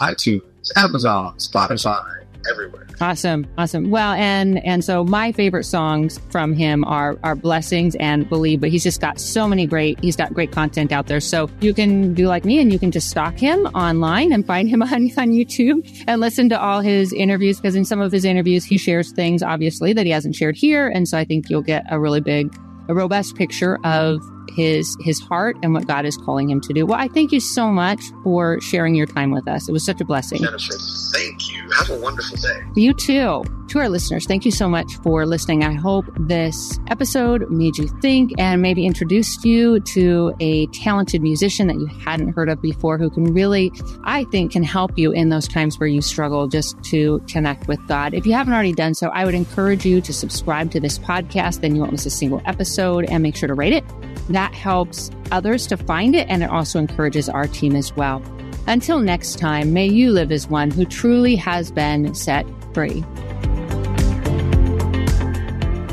iTunes, 0.00 0.70
Amazon, 0.76 1.36
Spotify, 1.38 2.24
everywhere. 2.50 2.86
Awesome. 3.00 3.46
Awesome. 3.56 3.90
Well, 3.90 4.12
and, 4.12 4.64
and 4.64 4.84
so 4.84 5.04
my 5.04 5.32
favorite 5.32 5.64
songs 5.64 6.18
from 6.30 6.52
him 6.54 6.84
are, 6.84 7.18
are 7.22 7.34
blessings 7.34 7.94
and 7.96 8.28
believe, 8.28 8.60
but 8.60 8.70
he's 8.70 8.82
just 8.82 9.00
got 9.00 9.20
so 9.20 9.46
many 9.46 9.66
great, 9.66 10.00
he's 10.00 10.16
got 10.16 10.34
great 10.34 10.50
content 10.50 10.92
out 10.92 11.06
there. 11.06 11.20
So 11.20 11.48
you 11.60 11.72
can 11.72 12.14
do 12.14 12.26
like 12.26 12.44
me 12.44 12.60
and 12.60 12.72
you 12.72 12.78
can 12.78 12.90
just 12.90 13.08
stalk 13.08 13.38
him 13.38 13.66
online 13.68 14.32
and 14.32 14.46
find 14.46 14.68
him 14.68 14.82
on, 14.82 14.92
on 14.92 15.30
YouTube 15.30 16.04
and 16.06 16.20
listen 16.20 16.48
to 16.48 16.60
all 16.60 16.80
his 16.80 17.12
interviews 17.12 17.58
because 17.58 17.74
in 17.74 17.84
some 17.84 18.00
of 18.00 18.12
his 18.12 18.24
interviews, 18.24 18.64
he 18.64 18.78
shares 18.78 19.12
things 19.12 19.42
obviously 19.42 19.92
that 19.92 20.06
he 20.06 20.12
hasn't 20.12 20.34
shared 20.34 20.56
here. 20.56 20.88
And 20.88 21.06
so 21.08 21.16
I 21.18 21.24
think 21.24 21.48
you'll 21.48 21.62
get 21.62 21.84
a 21.90 22.00
really 22.00 22.20
big, 22.20 22.54
a 22.88 22.94
robust 22.94 23.36
picture 23.36 23.78
of 23.84 24.20
his 24.50 24.96
his 25.00 25.20
heart 25.20 25.56
and 25.62 25.74
what 25.74 25.86
God 25.86 26.04
is 26.04 26.16
calling 26.16 26.50
him 26.50 26.60
to 26.62 26.72
do. 26.72 26.86
Well, 26.86 26.98
I 26.98 27.08
thank 27.08 27.32
you 27.32 27.40
so 27.40 27.68
much 27.68 28.02
for 28.22 28.60
sharing 28.60 28.94
your 28.94 29.06
time 29.06 29.30
with 29.30 29.48
us. 29.48 29.68
It 29.68 29.72
was 29.72 29.84
such 29.84 30.00
a 30.00 30.04
blessing. 30.04 30.42
Jennifer, 30.42 30.76
thank 31.12 31.52
you. 31.52 31.68
Have 31.70 31.90
a 31.90 31.98
wonderful 31.98 32.36
day. 32.36 32.62
You 32.74 32.94
too. 32.94 33.44
To 33.68 33.78
our 33.80 33.90
listeners, 33.90 34.24
thank 34.26 34.46
you 34.46 34.50
so 34.50 34.66
much 34.66 34.96
for 35.02 35.26
listening. 35.26 35.62
I 35.62 35.74
hope 35.74 36.06
this 36.18 36.80
episode 36.88 37.50
made 37.50 37.76
you 37.76 37.86
think 38.00 38.32
and 38.38 38.62
maybe 38.62 38.86
introduced 38.86 39.44
you 39.44 39.80
to 39.80 40.32
a 40.40 40.68
talented 40.68 41.20
musician 41.20 41.66
that 41.66 41.76
you 41.76 41.86
hadn't 41.86 42.32
heard 42.32 42.48
of 42.48 42.62
before 42.62 42.96
who 42.96 43.10
can 43.10 43.24
really, 43.34 43.70
I 44.04 44.24
think, 44.24 44.52
can 44.52 44.62
help 44.62 44.96
you 44.96 45.12
in 45.12 45.28
those 45.28 45.46
times 45.46 45.78
where 45.78 45.86
you 45.86 46.00
struggle 46.00 46.48
just 46.48 46.82
to 46.84 47.22
connect 47.28 47.68
with 47.68 47.86
God. 47.86 48.14
If 48.14 48.24
you 48.24 48.32
haven't 48.32 48.54
already 48.54 48.72
done 48.72 48.94
so, 48.94 49.08
I 49.10 49.26
would 49.26 49.34
encourage 49.34 49.84
you 49.84 50.00
to 50.00 50.14
subscribe 50.14 50.70
to 50.70 50.80
this 50.80 50.98
podcast. 50.98 51.60
Then 51.60 51.74
you 51.74 51.82
won't 51.82 51.92
miss 51.92 52.06
a 52.06 52.10
single 52.10 52.40
episode 52.46 53.04
and 53.10 53.22
make 53.22 53.36
sure 53.36 53.48
to 53.48 53.54
rate 53.54 53.74
it. 53.74 53.84
That 54.28 54.54
helps 54.54 55.10
others 55.32 55.66
to 55.68 55.76
find 55.76 56.14
it 56.14 56.28
and 56.28 56.42
it 56.42 56.50
also 56.50 56.78
encourages 56.78 57.28
our 57.28 57.46
team 57.46 57.74
as 57.74 57.94
well. 57.96 58.22
Until 58.66 59.00
next 59.00 59.38
time, 59.38 59.72
may 59.72 59.86
you 59.86 60.10
live 60.10 60.30
as 60.30 60.48
one 60.48 60.70
who 60.70 60.84
truly 60.84 61.36
has 61.36 61.70
been 61.70 62.14
set 62.14 62.46
free. 62.74 63.04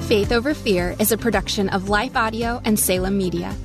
Faith 0.08 0.32
Over 0.32 0.54
Fear 0.54 0.96
is 1.00 1.12
a 1.12 1.18
production 1.18 1.70
of 1.70 1.90
Life 1.90 2.16
Audio 2.16 2.62
and 2.64 2.80
Salem 2.80 3.18
Media. 3.18 3.56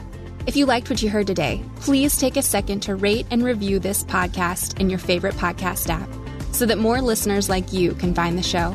If 0.46 0.56
you 0.56 0.64
liked 0.64 0.88
what 0.88 1.02
you 1.02 1.10
heard 1.10 1.26
today, 1.26 1.62
please 1.76 2.16
take 2.16 2.36
a 2.36 2.42
second 2.42 2.80
to 2.80 2.94
rate 2.94 3.26
and 3.30 3.44
review 3.44 3.78
this 3.78 4.04
podcast 4.04 4.80
in 4.80 4.88
your 4.88 4.98
favorite 4.98 5.34
podcast 5.34 5.90
app 5.90 6.08
so 6.52 6.64
that 6.66 6.78
more 6.78 7.02
listeners 7.02 7.48
like 7.48 7.72
you 7.72 7.92
can 7.94 8.14
find 8.14 8.38
the 8.38 8.42
show. 8.42 8.74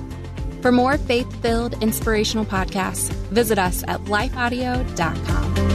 For 0.62 0.72
more 0.72 0.98
faith 0.98 1.32
filled, 1.42 1.82
inspirational 1.82 2.46
podcasts, 2.46 3.10
visit 3.30 3.58
us 3.58 3.84
at 3.88 4.00
lifeaudio.com. 4.06 5.75